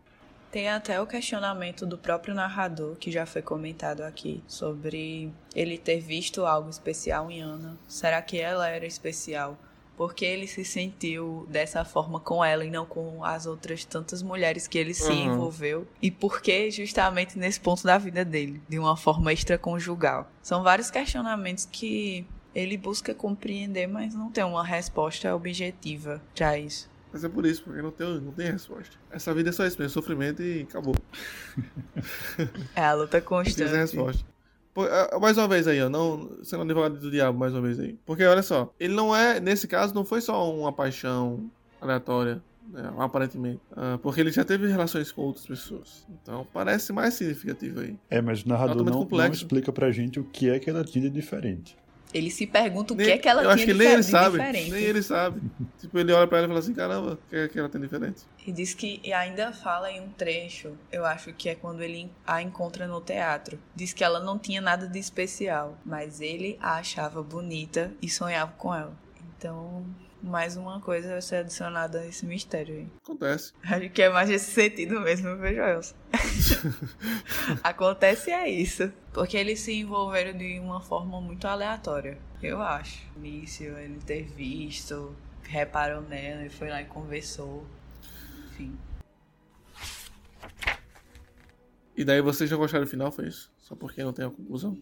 Tem 0.50 0.68
até 0.68 1.00
o 1.00 1.06
questionamento 1.06 1.86
do 1.86 1.96
próprio 1.96 2.34
narrador, 2.34 2.96
que 2.96 3.10
já 3.10 3.24
foi 3.24 3.40
comentado 3.40 4.02
aqui, 4.02 4.42
sobre 4.48 5.32
ele 5.54 5.78
ter 5.78 6.00
visto 6.00 6.44
algo 6.44 6.68
especial 6.68 7.30
em 7.30 7.40
Ana. 7.40 7.78
Será 7.86 8.20
que 8.20 8.38
ela 8.38 8.68
era 8.68 8.84
especial? 8.84 9.56
Porque 10.00 10.24
ele 10.24 10.46
se 10.46 10.64
sentiu 10.64 11.46
dessa 11.50 11.84
forma 11.84 12.18
com 12.18 12.42
ela 12.42 12.64
e 12.64 12.70
não 12.70 12.86
com 12.86 13.22
as 13.22 13.44
outras 13.44 13.84
tantas 13.84 14.22
mulheres 14.22 14.66
que 14.66 14.78
ele 14.78 14.94
se 14.94 15.12
Uhum. 15.12 15.34
envolveu? 15.34 15.86
E 16.00 16.10
por 16.10 16.40
que 16.40 16.70
justamente 16.70 17.38
nesse 17.38 17.60
ponto 17.60 17.82
da 17.84 17.98
vida 17.98 18.24
dele, 18.24 18.62
de 18.66 18.78
uma 18.78 18.96
forma 18.96 19.30
extraconjugal? 19.30 20.26
São 20.42 20.62
vários 20.62 20.90
questionamentos 20.90 21.68
que 21.70 22.24
ele 22.54 22.78
busca 22.78 23.14
compreender, 23.14 23.86
mas 23.86 24.14
não 24.14 24.30
tem 24.30 24.42
uma 24.42 24.64
resposta 24.64 25.36
objetiva 25.36 26.18
para 26.34 26.58
isso. 26.58 26.88
Mas 27.12 27.22
é 27.22 27.28
por 27.28 27.44
isso, 27.44 27.62
porque 27.64 27.82
não 27.82 27.90
tem, 27.90 28.20
não 28.22 28.32
tem 28.32 28.52
resposta. 28.52 28.96
Essa 29.10 29.34
vida 29.34 29.50
é 29.50 29.52
só 29.52 29.66
isso 29.66 29.76
mesmo, 29.78 29.92
sofrimento 29.92 30.42
e 30.42 30.62
acabou. 30.62 30.94
É 32.74 32.82
a 32.84 32.94
luta 32.94 33.18
Não 33.20 33.20
tem 33.20 33.20
constante. 33.20 33.70
resposta. 33.76 34.24
Ah, 34.76 35.18
mais 35.20 35.36
uma 35.36 35.48
vez 35.48 35.66
aí, 35.66 35.82
ó, 35.82 35.88
não, 35.88 36.38
sendo 36.42 36.62
advogado 36.62 36.98
do 36.98 37.10
diabo 37.10 37.38
mais 37.38 37.52
uma 37.52 37.60
vez 37.60 37.78
aí. 37.80 37.98
Porque 38.06 38.24
olha 38.24 38.42
só, 38.42 38.72
ele 38.78 38.94
não 38.94 39.14
é, 39.14 39.40
nesse 39.40 39.66
caso, 39.66 39.94
não 39.94 40.04
foi 40.04 40.20
só 40.20 40.52
uma 40.54 40.72
paixão 40.72 41.50
aleatória, 41.80 42.42
né, 42.68 42.92
aparentemente. 42.98 43.60
Ah, 43.76 43.98
porque 44.02 44.20
ele 44.20 44.30
já 44.30 44.44
teve 44.44 44.66
relações 44.68 45.10
com 45.10 45.22
outras 45.22 45.46
pessoas. 45.46 46.06
Então 46.22 46.46
parece 46.52 46.92
mais 46.92 47.14
significativo 47.14 47.80
aí. 47.80 47.96
É, 48.08 48.22
mas 48.22 48.42
o 48.42 48.48
narrador 48.48 48.84
não, 48.84 49.04
não 49.04 49.26
explica 49.26 49.72
pra 49.72 49.90
gente 49.90 50.20
o 50.20 50.24
que 50.24 50.48
é 50.48 50.58
que 50.58 50.70
ela 50.70 50.84
tinha 50.84 51.02
de 51.02 51.10
diferente. 51.10 51.76
Ele 52.12 52.30
se 52.30 52.46
pergunta 52.46 52.92
o 52.92 52.96
Nem- 52.96 53.06
que 53.06 53.12
é 53.12 53.18
que 53.18 53.28
ela 53.28 53.40
eu 53.42 53.44
tinha 53.44 53.54
acho 53.54 53.66
que 53.66 53.74
nem 53.74 53.88
ele 53.92 54.02
sabe. 54.02 54.38
diferente. 54.38 54.70
Nem 54.70 54.82
ele 54.82 55.02
sabe. 55.02 55.40
tipo, 55.78 55.98
ele 55.98 56.12
olha 56.12 56.26
pra 56.26 56.38
ela 56.38 56.46
e 56.46 56.48
fala 56.48 56.58
assim: 56.60 56.74
caramba, 56.74 57.12
o 57.12 57.16
que 57.30 57.36
é 57.36 57.48
que 57.48 57.58
ela 57.58 57.68
tem 57.68 57.80
diferente? 57.80 58.22
E 58.46 58.50
diz 58.52 58.74
que 58.74 59.00
e 59.04 59.12
ainda 59.12 59.52
fala 59.52 59.90
em 59.90 60.00
um 60.00 60.08
trecho, 60.08 60.72
eu 60.90 61.04
acho 61.04 61.32
que 61.32 61.48
é 61.48 61.54
quando 61.54 61.82
ele 61.82 62.10
a 62.26 62.42
encontra 62.42 62.86
no 62.86 63.00
teatro. 63.00 63.58
Diz 63.74 63.92
que 63.92 64.02
ela 64.02 64.20
não 64.20 64.38
tinha 64.38 64.60
nada 64.60 64.86
de 64.86 64.98
especial, 64.98 65.78
mas 65.84 66.20
ele 66.20 66.58
a 66.60 66.76
achava 66.76 67.22
bonita 67.22 67.92
e 68.02 68.08
sonhava 68.08 68.52
com 68.58 68.74
ela. 68.74 68.92
Então, 69.38 69.84
mais 70.22 70.56
uma 70.56 70.80
coisa 70.80 71.08
vai 71.08 71.22
ser 71.22 71.36
adicionada 71.36 72.00
a 72.00 72.06
esse 72.06 72.26
mistério 72.26 72.74
aí. 72.74 72.88
Acontece. 73.02 73.52
Acho 73.64 73.90
que 73.90 74.02
é 74.02 74.08
mais 74.08 74.28
nesse 74.28 74.50
sentido 74.52 75.00
mesmo, 75.00 75.36
viu, 75.36 75.54
Joelson? 75.54 75.94
Acontece 77.62 78.30
é 78.30 78.48
isso. 78.48 78.92
Porque 79.12 79.36
eles 79.36 79.60
se 79.60 79.72
envolveram 79.72 80.36
de 80.36 80.58
uma 80.58 80.80
forma 80.80 81.20
muito 81.20 81.46
aleatória, 81.46 82.18
eu 82.42 82.60
acho. 82.62 83.02
Início, 83.16 83.76
ele 83.76 83.98
ter 84.00 84.24
visto, 84.24 85.14
reparou 85.42 86.02
nela 86.02 86.44
e 86.44 86.50
foi 86.50 86.68
lá 86.68 86.80
e 86.80 86.84
conversou. 86.84 87.66
Enfim. 88.50 88.78
E 91.96 92.04
daí 92.04 92.20
vocês 92.20 92.48
já 92.48 92.56
gostaram 92.56 92.84
do 92.84 92.90
final, 92.90 93.10
foi 93.10 93.26
isso? 93.26 93.52
Só 93.58 93.74
porque 93.74 94.02
não 94.02 94.12
tem 94.12 94.24
a 94.24 94.30
conclusão? 94.30 94.78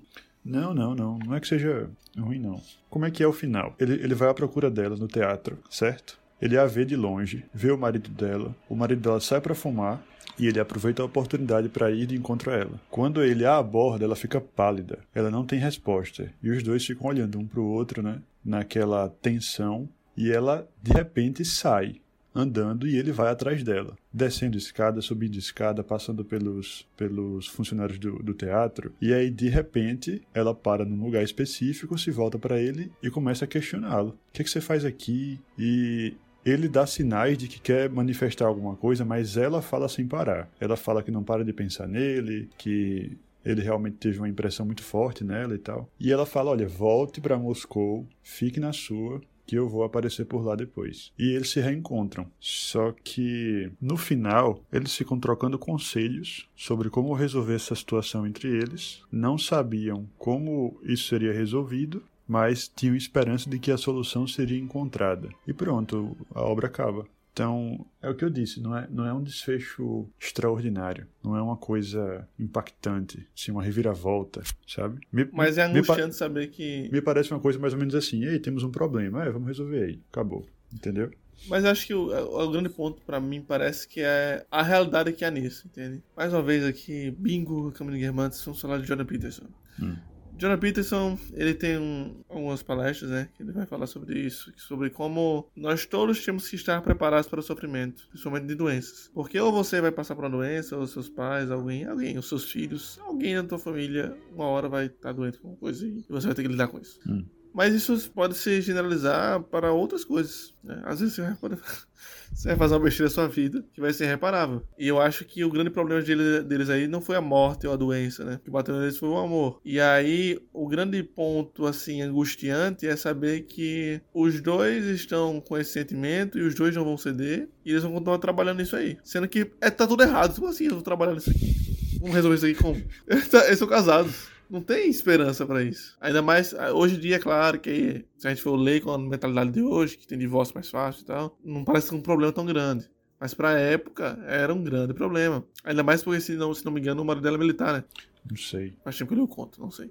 Não, 0.49 0.73
não, 0.73 0.95
não. 0.95 1.19
Não 1.19 1.35
é 1.35 1.41
que 1.41 1.47
seja 1.47 1.91
ruim, 2.19 2.39
não. 2.39 2.61
Como 2.89 3.05
é 3.05 3.11
que 3.11 3.23
é 3.23 3.27
o 3.27 3.33
final? 3.33 3.75
Ele, 3.79 3.93
ele 3.93 4.15
vai 4.15 4.31
à 4.31 4.35
procura 4.35 4.71
dela 4.71 4.97
no 4.97 5.07
teatro, 5.07 5.59
certo? 5.71 6.19
Ele 6.41 6.57
a 6.57 6.65
vê 6.65 6.85
de 6.85 6.97
longe, 6.97 7.45
vê 7.53 7.71
o 7.71 7.77
marido 7.77 8.09
dela, 8.09 8.55
o 8.69 8.75
marido 8.75 9.03
dela 9.03 9.21
sai 9.21 9.41
pra 9.41 9.55
fumar 9.55 10.03
e 10.39 10.47
ele 10.47 10.61
aproveita 10.61 11.03
a 11.03 11.05
oportunidade 11.05 11.69
para 11.69 11.91
ir 11.91 12.07
de 12.07 12.17
encontro 12.17 12.51
a 12.51 12.55
ela. 12.55 12.81
Quando 12.89 13.23
ele 13.23 13.45
a 13.45 13.59
aborda, 13.59 14.05
ela 14.05 14.17
fica 14.17 14.41
pálida. 14.41 15.01
Ela 15.15 15.31
não 15.31 15.45
tem 15.45 15.59
resposta. 15.59 16.33
E 16.43 16.49
os 16.49 16.63
dois 16.63 16.87
ficam 16.87 17.09
olhando 17.09 17.39
um 17.39 17.47
pro 17.47 17.65
outro, 17.65 18.03
né? 18.03 18.23
Naquela 18.45 19.09
tensão. 19.21 19.89
E 20.17 20.31
ela, 20.31 20.67
de 20.83 20.93
repente, 20.93 21.45
sai 21.45 21.97
andando 22.35 22.87
e 22.87 22.97
ele 22.97 23.13
vai 23.13 23.31
atrás 23.31 23.63
dela, 23.63 23.97
descendo 24.13 24.57
escada, 24.57 25.01
subindo 25.01 25.37
escada, 25.37 25.83
passando 25.83 26.25
pelos, 26.25 26.87
pelos 26.97 27.47
funcionários 27.47 27.99
do, 27.99 28.23
do 28.23 28.35
teatro. 28.35 28.93
E 29.01 29.13
aí, 29.13 29.31
de 29.31 29.49
repente, 29.49 30.23
ela 30.33 30.55
para 30.55 30.85
num 30.85 31.05
lugar 31.05 31.23
específico, 31.23 31.99
se 31.99 32.11
volta 32.11 32.39
para 32.39 32.61
ele 32.61 32.93
e 33.03 33.11
começa 33.11 33.45
a 33.45 33.49
questioná-lo: 33.49 34.11
O 34.11 34.33
que, 34.33 34.43
é 34.43 34.45
que 34.45 34.51
você 34.51 34.61
faz 34.61 34.85
aqui? 34.85 35.41
E 35.59 36.15
ele 36.45 36.69
dá 36.69 36.87
sinais 36.87 37.37
de 37.37 37.49
que 37.49 37.61
quer 37.61 37.91
manifestar 37.91 38.47
alguma 38.47 38.77
coisa, 38.77 39.05
mas 39.05 39.37
ela 39.37 39.61
fala 39.61 39.89
sem 39.89 40.07
parar. 40.07 40.49
Ela 40.61 40.77
fala 40.77 41.03
que 41.03 41.11
não 41.11 41.23
para 41.23 41.45
de 41.45 41.53
pensar 41.53 41.87
nele, 41.87 42.49
que 42.57 43.17
ele 43.45 43.63
realmente 43.63 43.97
teve 43.97 44.19
uma 44.19 44.29
impressão 44.29 44.67
muito 44.67 44.83
forte 44.83 45.25
nela 45.25 45.55
e 45.55 45.59
tal. 45.59 45.89
E 45.99 46.13
ela 46.13 46.27
fala: 46.27 46.51
Olha, 46.51 46.69
volte 46.69 47.21
para 47.21 47.39
Moscou, 47.39 48.07
fique 48.23 48.61
na 48.61 48.73
sua, 48.73 49.21
que 49.49 49.57
eu 49.57 49.67
vou 49.67 49.83
aparecer 49.83 50.27
por 50.27 50.45
lá 50.45 50.55
depois. 50.55 51.11
E 51.19 51.33
eles 51.33 51.49
se 51.49 51.59
reencontram. 51.59 52.31
Só 52.39 52.93
que 52.93 53.73
no 53.81 53.97
final, 53.97 54.63
eles 54.71 54.95
ficam 54.95 55.19
trocando 55.19 55.59
conselhos 55.59 56.47
sobre 56.55 56.91
como 56.91 57.15
resolver 57.15 57.55
essa 57.55 57.75
situação 57.75 58.27
entre 58.27 58.47
eles. 58.49 59.01
Não 59.11 59.39
sabiam 59.39 60.07
como 60.19 60.79
isso 60.83 61.09
seria 61.09 61.33
resolvido, 61.33 62.03
mas 62.29 62.69
tinham 62.69 62.95
esperança 62.95 63.49
de 63.49 63.59
que 63.59 63.73
a 63.73 63.79
solução 63.79 64.27
seria 64.27 64.59
encontrada. 64.59 65.31
E 65.47 65.55
pronto, 65.55 66.15
a 66.35 66.43
obra 66.43 66.67
acaba. 66.67 67.07
Então, 67.39 67.87
é 68.03 68.11
o 68.11 68.17
que 68.17 68.25
eu 68.25 68.31
disse, 68.31 68.61
não 68.61 68.77
é, 68.77 68.89
não 68.91 69.07
é 69.07 69.15
um 69.15 69.23
desfecho 69.23 70.09
extraordinário, 70.21 71.07
não 71.23 71.37
é 71.37 71.41
uma 71.41 71.57
coisa 71.57 72.29
impactante, 72.37 73.25
assim, 73.33 73.53
uma 73.53 73.63
reviravolta, 73.63 74.43
sabe? 74.67 75.01
Me- 75.13 75.29
Mas 75.33 75.57
é 75.57 75.63
angustiante 75.63 76.17
saber 76.17 76.49
que. 76.49 76.89
me 76.91 77.01
parece 77.01 77.31
uma 77.33 77.39
coisa 77.39 77.57
mais 77.57 77.73
ou 77.73 77.79
menos 77.79 77.95
assim, 77.95 78.25
ei, 78.25 78.41
temos 78.41 78.65
um 78.65 78.71
problema, 78.73 79.25
é, 79.25 79.31
vamos 79.31 79.47
resolver 79.47 79.85
aí, 79.85 80.01
acabou, 80.11 80.45
entendeu? 80.75 81.13
Mas 81.47 81.65
acho 81.65 81.87
que 81.87 81.95
o, 81.95 82.09
o 82.11 82.51
grande 82.51 82.69
ponto 82.71 83.01
pra 83.03 83.21
mim 83.21 83.41
parece 83.41 83.87
que 83.87 84.01
é 84.01 84.45
a 84.51 84.61
realidade 84.61 85.13
que 85.13 85.25
há 85.25 85.31
nisso, 85.31 85.69
entende? 85.69 86.03
Mais 86.17 86.33
uma 86.33 86.43
vez 86.43 86.65
aqui, 86.65 87.13
bingo, 87.17 87.71
Caminho 87.71 88.01
Guermantes, 88.01 88.43
falar 88.61 88.79
de 88.79 88.89
Jordan 88.89 89.05
Peterson. 89.07 89.47
Hum. 89.81 89.95
Jordan 90.39 90.59
Peterson, 90.59 91.19
ele 91.35 91.53
tem 91.55 91.77
um- 91.79 92.23
algumas 92.29 92.63
palestras, 92.63 93.11
né, 93.11 93.29
que 93.37 93.43
ele 93.43 93.53
vai 93.53 93.67
falar 93.67 93.87
sobre 93.87 94.19
isso, 94.21 94.53
sobre 94.57 94.91
como 94.91 95.51
nós 95.57 95.85
todos 95.85 96.25
temos 96.25 96.49
que 96.49 96.57
estar 96.57 96.81
preparados 96.81 97.29
para 97.29 97.41
o 97.41 97.43
sofrimento, 97.43 98.07
principalmente 98.09 98.47
de 98.47 98.55
doenças. 98.55 99.11
Porque 99.13 99.39
ou 99.41 99.51
você 99.53 99.81
vai 99.81 99.91
passar 99.91 100.15
por 100.15 100.25
uma 100.25 100.31
doença, 100.31 100.77
ou 100.77 100.87
seus 100.87 101.09
pais, 101.09 101.51
alguém, 101.51 101.85
alguém, 101.85 102.17
os 102.19 102.29
seus 102.29 102.51
filhos, 102.51 102.99
alguém 103.01 103.35
da 103.35 103.43
tua 103.43 103.59
família, 103.59 104.17
uma 104.33 104.47
hora 104.47 104.69
vai 104.69 104.87
estar 104.87 105.13
doente 105.13 105.39
com 105.39 105.49
uma 105.49 105.57
coisa 105.57 105.87
e 105.87 106.05
você 106.09 106.27
vai 106.27 106.35
ter 106.37 106.43
que 106.43 106.49
lidar 106.49 106.69
com 106.69 106.79
isso. 106.79 107.01
Hum. 107.07 107.25
Mas 107.59 107.75
isso 107.75 108.09
pode 108.13 108.37
se 108.37 108.61
generalizar 108.61 109.43
para 109.43 109.73
outras 109.73 110.05
coisas. 110.05 110.55
Né? 110.63 110.81
Às 110.85 111.01
vezes 111.01 111.17
você 111.17 111.23
vai, 111.23 111.35
poder- 111.35 111.59
você 112.33 112.49
vai 112.51 112.57
fazer 112.57 112.75
uma 112.75 112.81
besteira 112.85 113.09
na 113.09 113.15
sua 113.15 113.27
vida 113.27 113.65
que 113.75 113.81
vai 113.81 113.93
ser 113.93 114.05
irreparável. 114.05 114.63
E 114.79 114.87
eu 114.87 115.01
acho 115.01 115.25
que 115.25 115.43
o 115.43 115.51
grande 115.51 115.69
problema 115.69 116.01
dele- 116.01 116.43
deles 116.45 116.71
aí 116.71 116.87
não 116.87 117.01
foi 117.01 117.17
a 117.17 117.21
morte 117.21 117.67
ou 117.67 117.73
a 117.73 117.77
doença, 117.77 118.25
né? 118.25 118.37
O 118.37 118.39
que 118.39 118.49
bateu 118.49 118.77
neles 118.79 118.97
foi 118.97 119.09
o 119.09 119.17
amor. 119.19 119.61
E 119.65 119.81
aí, 119.81 120.39
o 120.53 120.69
grande 120.69 121.03
ponto, 121.03 121.67
assim, 121.67 122.01
angustiante 122.01 122.87
é 122.87 122.95
saber 122.95 123.41
que 123.41 124.01
os 124.15 124.41
dois 124.41 124.85
estão 124.85 125.41
com 125.41 125.59
esse 125.59 125.73
sentimento 125.73 126.39
e 126.39 126.43
os 126.43 126.55
dois 126.55 126.77
não 126.77 126.85
vão 126.85 126.97
ceder 126.97 127.49
e 127.65 127.71
eles 127.73 127.83
vão 127.83 127.93
continuar 127.93 128.19
trabalhando 128.19 128.59
nisso 128.59 128.77
aí. 128.77 128.99
Sendo 129.03 129.27
que 129.27 129.51
é, 129.61 129.69
tá 129.69 129.85
tudo 129.85 130.05
errado. 130.05 130.33
Como 130.37 130.47
assim 130.47 130.67
eu 130.67 130.75
vou 130.75 130.83
trabalhar 130.83 131.15
nisso 131.15 131.31
aqui? 131.31 131.57
Vamos 131.99 132.15
resolver 132.15 132.37
isso 132.37 132.47
aqui 132.47 132.55
como? 132.55 132.81
Eles 133.49 133.59
são 133.59 133.67
casados. 133.67 134.38
Não 134.51 134.63
tem 134.63 134.89
esperança 134.89 135.45
pra 135.45 135.63
isso. 135.63 135.97
Ainda 136.01 136.23
mais, 136.23 136.55
ah, 136.55 136.73
hoje 136.73 136.97
em 136.97 137.01
dia, 137.01 137.17
é 137.17 137.19
claro 137.19 137.61
que 137.61 138.05
se 138.17 138.27
a 138.27 138.31
gente 138.31 138.43
for 138.43 138.57
ler 138.57 138.81
com 138.81 138.91
a 138.91 138.99
mentalidade 138.99 139.51
de 139.51 139.63
hoje, 139.63 139.99
que 139.99 140.07
tem 140.07 140.19
divórcio 140.19 140.55
mais 140.55 140.71
fácil 140.71 141.03
e 141.03 141.05
tal, 141.05 141.39
não 141.45 141.65
parece 141.65 141.95
um 141.95 142.01
problema 142.01 142.33
tão 142.33 142.47
grande. 142.47 142.89
Mas 143.21 143.35
pra 143.35 143.59
época, 143.59 144.19
era 144.27 144.55
um 144.55 144.63
grande 144.63 144.95
problema. 144.95 145.45
Ainda 145.65 145.83
mais 145.83 146.03
porque, 146.03 146.21
se 146.21 146.35
não, 146.35 146.55
se 146.55 146.65
não 146.65 146.73
me 146.73 146.81
engano, 146.81 147.03
o 147.03 147.05
marido 147.05 147.25
dela 147.25 147.37
é 147.37 147.41
militar, 147.41 147.73
né? 147.75 147.85
Não 148.29 148.37
sei. 148.37 148.75
Faz 148.85 148.97
tempo 148.97 149.15
que 149.15 149.21
eu 149.21 149.29
conto, 149.29 149.61
não 149.61 149.71
sei. 149.71 149.91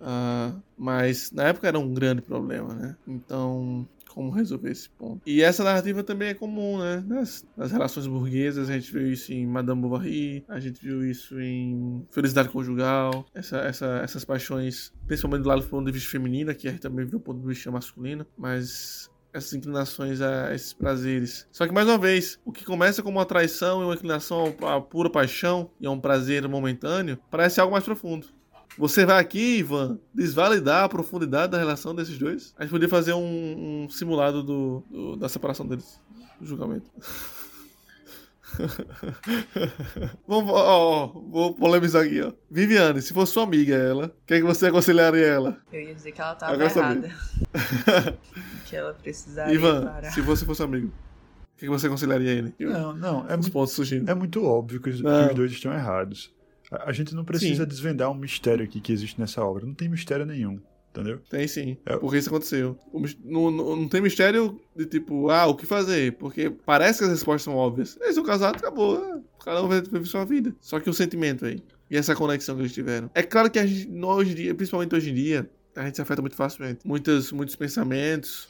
Ah, 0.00 0.54
mas 0.76 1.32
na 1.32 1.44
época 1.44 1.66
era 1.66 1.78
um 1.78 1.92
grande 1.92 2.22
problema, 2.22 2.74
né? 2.74 2.96
Então, 3.06 3.88
como 4.08 4.30
resolver 4.30 4.70
esse 4.70 4.88
ponto? 4.90 5.20
E 5.26 5.42
essa 5.42 5.62
narrativa 5.62 6.02
também 6.02 6.28
é 6.28 6.34
comum, 6.34 6.78
né? 6.78 7.04
Nas, 7.06 7.46
nas 7.56 7.70
relações 7.70 8.06
burguesas, 8.06 8.68
a 8.68 8.72
gente 8.72 8.92
viu 8.92 9.10
isso 9.12 9.32
em 9.32 9.46
Madame 9.46 9.80
Bovary, 9.80 10.44
a 10.48 10.60
gente 10.60 10.80
viu 10.80 11.04
isso 11.04 11.40
em 11.40 12.06
Felicidade 12.10 12.48
Conjugal, 12.48 13.26
essa, 13.34 13.58
essa, 13.58 14.00
essas 14.02 14.24
paixões, 14.24 14.92
principalmente 15.06 15.42
do 15.42 15.48
lado 15.48 15.62
do 15.62 15.68
ponto 15.68 15.86
de 15.86 15.92
vista 15.92 16.10
feminino, 16.10 16.54
que 16.54 16.68
a 16.68 16.70
gente 16.70 16.80
também 16.80 17.04
viu 17.04 17.18
do 17.18 17.24
ponto 17.24 17.40
de 17.40 17.46
vista 17.46 17.70
masculino, 17.70 18.26
mas 18.36 19.10
essas 19.32 19.52
inclinações 19.54 20.20
a 20.20 20.54
esses 20.54 20.72
prazeres. 20.72 21.46
Só 21.52 21.66
que, 21.66 21.72
mais 21.72 21.86
uma 21.86 21.98
vez, 21.98 22.38
o 22.44 22.52
que 22.52 22.64
começa 22.64 23.02
como 23.02 23.18
uma 23.18 23.26
traição 23.26 23.82
e 23.82 23.84
uma 23.84 23.94
inclinação 23.94 24.54
à 24.62 24.80
pura 24.80 25.10
paixão 25.10 25.70
e 25.80 25.86
a 25.86 25.90
um 25.90 26.00
prazer 26.00 26.46
momentâneo, 26.48 27.18
parece 27.30 27.60
algo 27.60 27.72
mais 27.72 27.84
profundo. 27.84 28.26
Você 28.78 29.04
vai 29.04 29.18
aqui, 29.20 29.58
Ivan, 29.58 29.98
desvalidar 30.14 30.84
a 30.84 30.88
profundidade 30.88 31.50
da 31.52 31.58
relação 31.58 31.94
desses 31.94 32.16
dois? 32.18 32.54
A 32.56 32.62
gente 32.62 32.70
podia 32.70 32.88
fazer 32.88 33.12
um, 33.12 33.84
um 33.84 33.88
simulado 33.90 34.42
do, 34.42 34.84
do- 34.90 35.16
da 35.16 35.28
separação 35.28 35.66
deles, 35.66 36.00
do 36.40 36.46
julgamento. 36.46 36.88
Vamos, 40.26 40.50
ó, 40.52 41.04
ó, 41.04 41.06
vou 41.06 41.54
polemizar 41.54 42.04
aqui, 42.04 42.20
ó. 42.22 42.32
Viviane, 42.50 43.02
se 43.02 43.12
fosse 43.12 43.32
sua 43.32 43.42
amiga 43.44 43.74
ela, 43.74 44.06
o 44.06 44.26
que, 44.26 44.34
é 44.34 44.38
que 44.38 44.44
você 44.44 44.66
aconselharia 44.66 45.26
ela? 45.26 45.58
Eu 45.72 45.80
ia 45.82 45.94
dizer 45.94 46.12
que 46.12 46.20
ela 46.20 46.34
tava 46.34 46.52
Agora 46.54 46.70
errada. 46.70 47.12
que 48.66 48.76
ela 48.76 48.94
precisaria 48.94 49.54
Ivan, 49.54 49.84
parar. 49.86 50.10
se 50.12 50.20
você 50.20 50.44
fosse 50.44 50.62
amigo, 50.62 50.88
o 50.88 51.58
que, 51.58 51.64
é 51.64 51.68
que 51.68 51.70
você 51.70 51.86
aconselharia 51.88 52.30
ele? 52.30 52.54
Não, 52.60 52.94
não, 52.94 53.20
é 53.28 53.32
Os 53.34 53.40
muito, 53.40 53.52
pontos 53.52 53.72
surgindo. 53.74 54.10
é 54.10 54.14
muito 54.14 54.44
óbvio 54.44 54.80
que 54.80 54.90
os, 54.90 54.96
que 54.96 55.02
Não. 55.02 55.28
os 55.28 55.34
dois 55.34 55.52
estão 55.52 55.72
errados. 55.72 56.32
A, 56.70 56.92
gente 56.92 57.14
não 57.14 57.24
precisa 57.24 57.62
Sim. 57.64 57.68
desvendar 57.68 58.10
um 58.10 58.14
mistério 58.14 58.64
aqui 58.64 58.80
que 58.80 58.92
existe 58.92 59.18
nessa 59.18 59.42
obra. 59.42 59.64
Não 59.64 59.74
tem 59.74 59.88
mistério 59.88 60.26
nenhum, 60.26 60.60
entendeu? 60.90 61.20
Tem 61.30 61.48
sim. 61.48 61.78
É. 61.86 61.96
Porque 61.96 62.18
isso 62.18 62.28
aconteceu. 62.28 62.78
Não, 63.24 63.50
não, 63.50 63.76
não 63.76 63.88
tem 63.88 64.00
mistério 64.00 64.60
de 64.76 64.84
tipo, 64.86 65.30
ah, 65.30 65.46
o 65.46 65.54
que 65.54 65.64
fazer? 65.64 66.12
Porque 66.18 66.50
parece 66.50 66.98
que 66.98 67.04
as 67.04 67.10
respostas 67.10 67.42
são 67.42 67.56
óbvias. 67.56 67.98
Eles 68.00 68.14
são 68.14 68.24
casados, 68.24 68.62
acabou. 68.62 69.24
Cada 69.42 69.62
um 69.62 69.68
vai 69.68 69.80
viver 69.80 70.04
sua 70.04 70.24
vida. 70.24 70.54
Só 70.60 70.78
que 70.78 70.90
o 70.90 70.94
sentimento 70.94 71.46
aí. 71.46 71.62
E 71.90 71.96
essa 71.96 72.14
conexão 72.14 72.54
que 72.54 72.62
eles 72.62 72.74
tiveram. 72.74 73.10
É 73.14 73.22
claro 73.22 73.50
que 73.50 73.58
a 73.58 73.66
gente, 73.66 73.88
nós, 73.88 74.18
hoje 74.18 74.32
em 74.32 74.34
dia, 74.34 74.54
principalmente 74.54 74.94
hoje 74.94 75.10
em 75.10 75.14
dia, 75.14 75.48
a 75.74 75.84
gente 75.84 75.96
se 75.96 76.02
afeta 76.02 76.20
muito 76.20 76.36
facilmente. 76.36 76.80
Muitas, 76.84 77.32
muitos 77.32 77.56
pensamentos 77.56 78.48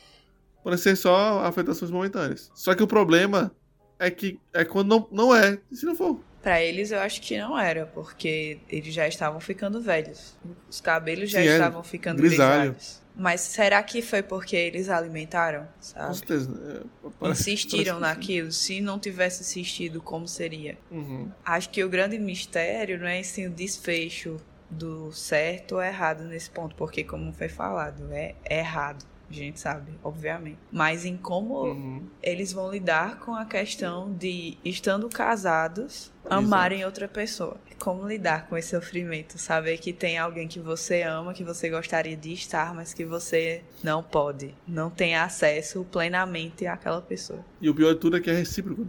podem 0.62 0.78
ser 0.78 0.96
só 0.96 1.44
afetações 1.44 1.90
momentâneas. 1.90 2.50
Só 2.54 2.74
que 2.74 2.82
o 2.82 2.86
problema 2.86 3.52
é 3.98 4.10
que 4.10 4.40
é 4.52 4.64
quando 4.64 4.88
não, 4.88 5.08
não 5.10 5.34
é. 5.34 5.58
E 5.70 5.76
se 5.76 5.86
não 5.86 5.94
for? 5.94 6.20
Pra 6.42 6.62
eles 6.62 6.92
eu 6.92 7.00
acho 7.00 7.20
que 7.20 7.36
não 7.36 7.58
era, 7.58 7.84
porque 7.86 8.58
eles 8.68 8.94
já 8.94 9.06
estavam 9.08 9.40
ficando 9.40 9.80
velhos. 9.80 10.36
Os 10.68 10.80
cabelos 10.80 11.30
já 11.30 11.40
Sim, 11.42 11.48
é, 11.48 11.52
estavam 11.52 11.82
ficando 11.82 12.22
grisalho. 12.22 12.70
grisalhos. 12.72 13.02
Mas 13.20 13.40
será 13.40 13.82
que 13.82 14.00
foi 14.00 14.22
porque 14.22 14.54
eles 14.54 14.88
alimentaram? 14.88 15.62
Com 15.64 15.68
Sabe? 15.80 16.16
certeza. 16.16 16.84
É, 17.04 17.08
parece- 17.18 17.40
Insistiram 17.50 17.98
parece 17.98 18.16
naquilo. 18.16 18.52
Se 18.52 18.80
não 18.80 18.98
tivesse 19.00 19.42
insistido, 19.42 20.00
como 20.00 20.28
seria? 20.28 20.78
Uhum. 20.88 21.28
Acho 21.44 21.68
que 21.70 21.82
o 21.82 21.88
grande 21.88 22.16
mistério 22.16 22.96
não 22.98 23.08
é 23.08 23.18
assim, 23.18 23.46
o 23.48 23.50
desfecho 23.50 24.36
do 24.70 25.10
certo 25.12 25.76
ou 25.76 25.82
errado 25.82 26.22
nesse 26.24 26.48
ponto, 26.50 26.76
porque 26.76 27.02
como 27.02 27.32
foi 27.32 27.48
falado, 27.48 28.12
é, 28.12 28.34
é 28.44 28.58
errado. 28.60 29.04
A 29.30 29.32
gente 29.34 29.60
sabe, 29.60 29.92
obviamente. 30.02 30.58
Mas 30.72 31.04
em 31.04 31.16
como 31.16 31.64
Uhum. 31.64 32.02
eles 32.22 32.52
vão 32.52 32.70
lidar 32.70 33.18
com 33.20 33.34
a 33.34 33.44
questão 33.44 34.12
de, 34.14 34.56
estando 34.64 35.08
casados, 35.08 36.10
amarem 36.28 36.84
outra 36.84 37.06
pessoa. 37.06 37.56
Como 37.78 38.08
lidar 38.08 38.48
com 38.48 38.56
esse 38.56 38.70
sofrimento? 38.70 39.38
Saber 39.38 39.78
que 39.78 39.92
tem 39.92 40.18
alguém 40.18 40.48
que 40.48 40.58
você 40.58 41.02
ama, 41.02 41.32
que 41.34 41.44
você 41.44 41.68
gostaria 41.70 42.16
de 42.16 42.32
estar, 42.32 42.74
mas 42.74 42.92
que 42.94 43.04
você 43.04 43.62
não 43.84 44.02
pode. 44.02 44.54
Não 44.66 44.90
tem 44.90 45.14
acesso 45.14 45.84
plenamente 45.92 46.66
àquela 46.66 47.00
pessoa. 47.00 47.44
E 47.60 47.68
o 47.70 47.74
pior 47.74 47.92
de 47.94 48.00
tudo 48.00 48.16
é 48.16 48.20
que 48.20 48.30
é 48.30 48.34
recíproco. 48.34 48.82
né? 48.82 48.88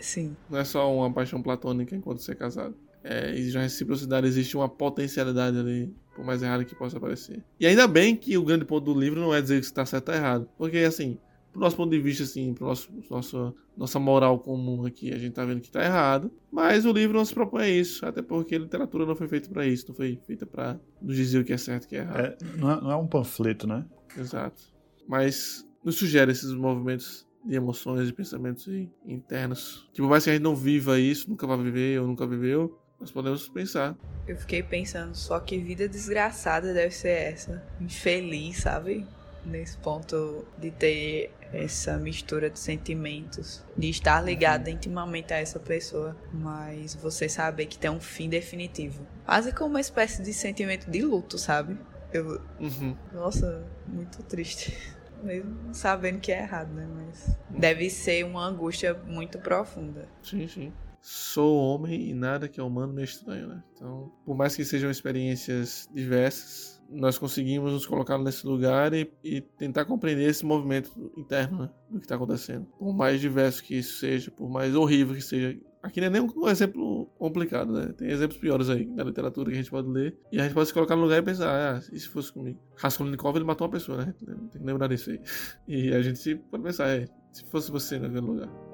Sim. 0.00 0.36
Não 0.50 0.58
é 0.58 0.64
só 0.64 0.92
uma 0.92 1.12
paixão 1.12 1.40
platônica 1.42 1.94
enquanto 1.94 2.18
você 2.20 2.32
é 2.32 2.34
casado. 2.34 2.74
É, 3.04 3.30
existe 3.30 3.56
uma 3.56 3.62
reciprocidade, 3.62 4.26
existe 4.26 4.56
uma 4.56 4.68
potencialidade 4.68 5.58
ali, 5.58 5.94
por 6.14 6.24
mais 6.24 6.42
errado 6.42 6.64
que 6.64 6.74
possa 6.74 6.98
parecer. 7.00 7.44
E 7.58 7.66
ainda 7.66 7.86
bem 7.86 8.16
que 8.16 8.36
o 8.38 8.44
grande 8.44 8.64
ponto 8.64 8.92
do 8.92 8.98
livro 8.98 9.20
não 9.20 9.34
é 9.34 9.40
dizer 9.40 9.60
que 9.60 9.66
está 9.66 9.84
certo 9.84 10.10
ou 10.10 10.14
errado. 10.14 10.48
Porque, 10.56 10.78
assim, 10.78 11.18
pro 11.52 11.60
nosso 11.60 11.76
ponto 11.76 11.90
de 11.90 12.00
vista, 12.00 12.24
assim, 12.24 12.52
pro 12.52 12.66
nosso, 12.66 12.90
nosso, 13.10 13.54
nossa 13.76 13.98
moral 13.98 14.38
comum 14.38 14.84
aqui, 14.84 15.12
a 15.12 15.18
gente 15.18 15.32
tá 15.32 15.44
vendo 15.44 15.60
que 15.60 15.70
tá 15.70 15.84
errado. 15.84 16.30
Mas 16.50 16.84
o 16.84 16.92
livro 16.92 17.16
não 17.16 17.24
se 17.24 17.32
propõe 17.32 17.62
a 17.62 17.68
isso, 17.68 18.04
até 18.04 18.22
porque 18.22 18.54
a 18.56 18.58
literatura 18.58 19.06
não 19.06 19.14
foi 19.14 19.28
feita 19.28 19.48
para 19.48 19.66
isso, 19.66 19.86
não 19.88 19.94
foi 19.94 20.18
feita 20.26 20.44
para 20.44 20.78
nos 21.00 21.16
dizer 21.16 21.38
o 21.38 21.44
que 21.44 21.52
é 21.52 21.56
certo 21.56 21.84
e 21.84 21.86
o 21.86 21.88
que 21.88 21.96
é 21.96 22.00
errado. 22.00 22.20
É, 22.20 22.36
não, 22.56 22.70
é, 22.70 22.80
não 22.80 22.90
é 22.90 22.96
um 22.96 23.06
panfleto, 23.06 23.66
né? 23.66 23.84
Exato. 24.18 24.62
Mas 25.08 25.64
nos 25.84 25.96
sugere 25.96 26.32
esses 26.32 26.52
movimentos 26.52 27.26
de 27.44 27.54
emoções 27.54 28.08
e 28.08 28.12
pensamentos 28.12 28.66
internos. 29.04 29.88
Que 29.92 30.00
por 30.00 30.08
mais 30.08 30.24
que 30.24 30.30
a 30.30 30.32
gente 30.32 30.42
não 30.42 30.56
viva 30.56 30.98
isso, 30.98 31.28
nunca 31.28 31.46
vai 31.46 31.58
viver 31.62 32.00
ou 32.00 32.06
nunca 32.06 32.26
viveu, 32.26 32.78
nós 33.04 33.10
podemos 33.10 33.46
pensar. 33.48 33.94
Eu 34.26 34.36
fiquei 34.38 34.62
pensando, 34.62 35.14
só 35.14 35.38
que 35.38 35.58
vida 35.58 35.86
desgraçada 35.86 36.72
deve 36.72 36.94
ser 36.94 37.10
essa. 37.10 37.62
Infeliz, 37.78 38.58
sabe? 38.62 39.06
Nesse 39.44 39.76
ponto 39.76 40.46
de 40.56 40.70
ter 40.70 41.30
essa 41.52 41.98
mistura 41.98 42.48
de 42.48 42.58
sentimentos, 42.58 43.62
de 43.76 43.90
estar 43.90 44.22
ligado 44.22 44.68
intimamente 44.68 45.34
a 45.34 45.36
essa 45.36 45.60
pessoa, 45.60 46.16
mas 46.32 46.94
você 46.94 47.28
saber 47.28 47.66
que 47.66 47.76
tem 47.76 47.90
um 47.90 48.00
fim 48.00 48.30
definitivo. 48.30 49.06
Quase 49.26 49.52
como 49.52 49.70
uma 49.70 49.80
espécie 49.82 50.22
de 50.22 50.32
sentimento 50.32 50.90
de 50.90 51.02
luto, 51.02 51.36
sabe? 51.36 51.76
Eu, 52.10 52.40
Uhum. 52.58 52.96
nossa, 53.12 53.66
muito 53.86 54.22
triste. 54.22 54.74
Mesmo 55.22 55.74
sabendo 55.74 56.20
que 56.20 56.32
é 56.32 56.40
errado, 56.40 56.72
né? 56.72 56.86
Mas 56.86 57.36
deve 57.50 57.90
ser 57.90 58.24
uma 58.24 58.46
angústia 58.46 58.94
muito 59.06 59.38
profunda. 59.38 60.08
Sim, 60.22 60.48
sim. 60.48 60.72
Sou 61.06 61.58
homem 61.58 62.08
e 62.08 62.14
nada 62.14 62.48
que 62.48 62.58
é 62.58 62.62
humano 62.62 62.94
me 62.94 63.02
é 63.02 63.04
estranho, 63.04 63.46
né? 63.46 63.62
Então, 63.74 64.10
por 64.24 64.34
mais 64.34 64.56
que 64.56 64.64
sejam 64.64 64.90
experiências 64.90 65.86
diversas, 65.92 66.82
nós 66.88 67.18
conseguimos 67.18 67.74
nos 67.74 67.84
colocar 67.84 68.16
nesse 68.16 68.46
lugar 68.46 68.94
e, 68.94 69.12
e 69.22 69.42
tentar 69.42 69.84
compreender 69.84 70.26
esse 70.30 70.46
movimento 70.46 71.12
interno, 71.14 71.64
né? 71.64 71.70
Do 71.90 71.98
que 71.98 72.06
está 72.06 72.14
acontecendo. 72.14 72.64
Por 72.78 72.94
mais 72.94 73.20
diverso 73.20 73.62
que 73.62 73.74
isso 73.74 73.98
seja, 73.98 74.30
por 74.30 74.48
mais 74.48 74.74
horrível 74.74 75.14
que 75.14 75.20
seja. 75.20 75.60
Aqui 75.82 76.00
não 76.00 76.06
é 76.06 76.10
nem 76.10 76.22
um 76.22 76.48
exemplo 76.48 77.04
complicado, 77.18 77.70
né? 77.74 77.92
Tem 77.92 78.08
exemplos 78.08 78.40
piores 78.40 78.70
aí 78.70 78.86
na 78.86 79.04
literatura 79.04 79.50
que 79.50 79.58
a 79.58 79.60
gente 79.60 79.70
pode 79.70 79.86
ler. 79.86 80.18
E 80.32 80.40
a 80.40 80.44
gente 80.44 80.54
pode 80.54 80.68
se 80.68 80.72
colocar 80.72 80.96
no 80.96 81.02
lugar 81.02 81.18
e 81.18 81.22
pensar, 81.22 81.76
ah, 81.76 81.82
e 81.92 82.00
se 82.00 82.08
fosse 82.08 82.32
comigo? 82.32 82.58
Raskolnikov, 82.76 83.36
ele 83.36 83.44
matou 83.44 83.66
uma 83.66 83.72
pessoa, 83.74 84.06
né? 84.06 84.14
Tem 84.50 84.62
que 84.62 84.66
lembrar 84.66 84.88
disso 84.88 85.10
aí. 85.10 85.20
E 85.68 85.92
a 85.92 86.00
gente 86.00 86.36
pode 86.50 86.62
pensar, 86.62 86.88
é, 86.88 87.06
se 87.30 87.44
fosse 87.50 87.70
você 87.70 87.98
naquele 87.98 88.22
lugar. 88.22 88.73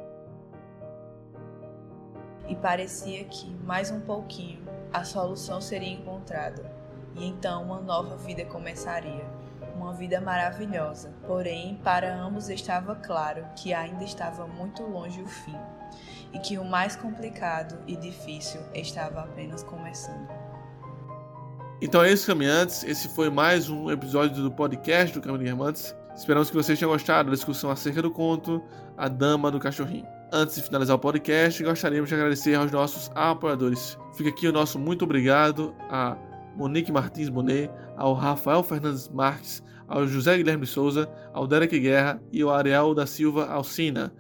E 2.51 2.57
parecia 2.57 3.23
que, 3.25 3.49
mais 3.65 3.93
um 3.93 4.01
pouquinho, 4.01 4.59
a 4.93 5.05
solução 5.05 5.61
seria 5.61 5.93
encontrada. 5.93 6.69
E 7.15 7.25
então 7.25 7.63
uma 7.63 7.81
nova 7.81 8.17
vida 8.17 8.45
começaria. 8.45 9.25
Uma 9.77 9.95
vida 9.95 10.21
maravilhosa. 10.21 11.15
Porém, 11.29 11.81
para 11.85 12.13
ambos 12.13 12.51
estava 12.51 12.97
claro 12.97 13.47
que 13.55 13.73
ainda 13.73 14.03
estava 14.03 14.49
muito 14.49 14.83
longe 14.83 15.23
o 15.23 15.29
fim. 15.29 15.57
E 16.33 16.41
que 16.41 16.59
o 16.59 16.65
mais 16.65 16.97
complicado 16.97 17.79
e 17.87 17.95
difícil 17.95 18.61
estava 18.75 19.21
apenas 19.21 19.63
começando. 19.63 20.29
Então 21.81 22.03
é 22.03 22.11
isso, 22.13 22.27
caminhantes. 22.27 22.83
Esse 22.83 23.09
foi 23.11 23.31
mais 23.31 23.71
um 23.71 23.93
episódio 23.93 24.43
do 24.43 24.51
podcast 24.51 25.15
do 25.15 25.23
Caminho 25.23 25.45
Diamantes. 25.45 25.95
Esperamos 26.17 26.51
que 26.51 26.57
vocês 26.57 26.77
tenham 26.77 26.91
gostado 26.91 27.31
da 27.31 27.35
discussão 27.37 27.71
acerca 27.71 28.03
do 28.03 28.11
conto 28.11 28.61
A 28.97 29.07
Dama 29.07 29.53
do 29.53 29.61
Cachorrinho. 29.61 30.20
Antes 30.33 30.55
de 30.55 30.63
finalizar 30.63 30.95
o 30.95 30.99
podcast, 30.99 31.61
gostaríamos 31.61 32.09
de 32.09 32.15
agradecer 32.15 32.55
aos 32.55 32.71
nossos 32.71 33.11
apoiadores. 33.17 33.99
Fica 34.17 34.29
aqui 34.29 34.47
o 34.47 34.53
nosso 34.53 34.79
muito 34.79 35.05
obrigado 35.05 35.75
a 35.91 36.17
Monique 36.57 36.93
Martins 36.93 37.29
Bonet, 37.29 37.69
ao 37.97 38.15
Rafael 38.15 38.63
Fernandes 38.63 39.09
Marques, 39.09 39.61
ao 39.89 40.07
José 40.07 40.37
Guilherme 40.37 40.67
Souza, 40.67 41.11
ao 41.33 41.49
Derek 41.49 41.77
Guerra 41.81 42.23
e 42.31 42.43
ao 42.43 42.51
Ariel 42.51 42.95
da 42.95 43.07
Silva 43.07 43.47
Alcina. 43.47 44.13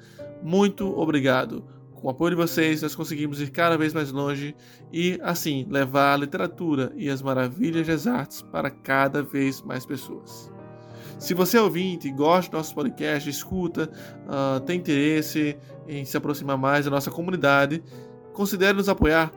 Muito 0.42 0.98
obrigado. 0.98 1.64
Com 1.94 2.08
o 2.08 2.10
apoio 2.10 2.30
de 2.30 2.42
vocês, 2.42 2.82
nós 2.82 2.96
conseguimos 2.96 3.40
ir 3.40 3.50
cada 3.50 3.78
vez 3.78 3.94
mais 3.94 4.10
longe 4.10 4.56
e, 4.92 5.16
assim, 5.22 5.64
levar 5.70 6.14
a 6.14 6.16
literatura 6.16 6.92
e 6.96 7.08
as 7.08 7.22
maravilhas 7.22 7.86
das 7.86 8.08
artes 8.08 8.42
para 8.42 8.68
cada 8.68 9.22
vez 9.22 9.62
mais 9.62 9.86
pessoas. 9.86 10.50
Se 11.20 11.34
você 11.34 11.58
é 11.58 11.60
ouvinte 11.60 12.08
e 12.08 12.10
gosta 12.10 12.50
do 12.50 12.56
nosso 12.56 12.74
podcast, 12.74 13.28
escuta, 13.28 13.90
uh, 14.24 14.58
tem 14.60 14.78
interesse 14.78 15.54
em 15.86 16.02
se 16.02 16.16
aproximar 16.16 16.56
mais 16.56 16.86
da 16.86 16.90
nossa 16.90 17.10
comunidade, 17.10 17.84
considere 18.32 18.72
nos 18.72 18.88
apoiar. 18.88 19.30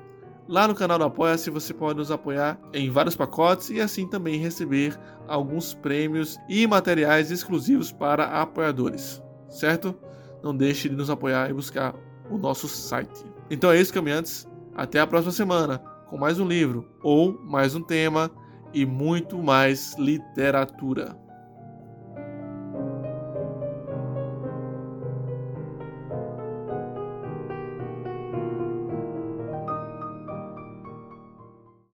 Lá 0.47 0.65
no 0.65 0.73
canal 0.73 0.97
do 0.97 1.03
Apoia-se 1.03 1.49
você 1.49 1.73
pode 1.73 1.99
nos 1.99 2.09
apoiar 2.09 2.57
em 2.73 2.89
vários 2.89 3.17
pacotes 3.17 3.69
e 3.69 3.81
assim 3.81 4.07
também 4.07 4.39
receber 4.39 4.97
alguns 5.27 5.73
prêmios 5.73 6.37
e 6.47 6.65
materiais 6.65 7.31
exclusivos 7.31 7.91
para 7.91 8.27
apoiadores, 8.41 9.21
certo? 9.49 9.93
Não 10.41 10.55
deixe 10.55 10.87
de 10.87 10.95
nos 10.95 11.09
apoiar 11.09 11.49
e 11.49 11.53
buscar 11.53 11.93
o 12.29 12.37
nosso 12.37 12.65
site. 12.69 13.25
Então 13.49 13.69
é 13.69 13.79
isso, 13.79 13.93
caminhantes. 13.93 14.47
Até 14.73 15.01
a 15.01 15.07
próxima 15.07 15.33
semana 15.33 15.79
com 16.07 16.17
mais 16.17 16.39
um 16.39 16.47
livro 16.47 16.87
ou 17.01 17.37
mais 17.43 17.75
um 17.75 17.83
tema 17.83 18.31
e 18.73 18.85
muito 18.85 19.37
mais 19.37 19.97
literatura. 19.97 21.22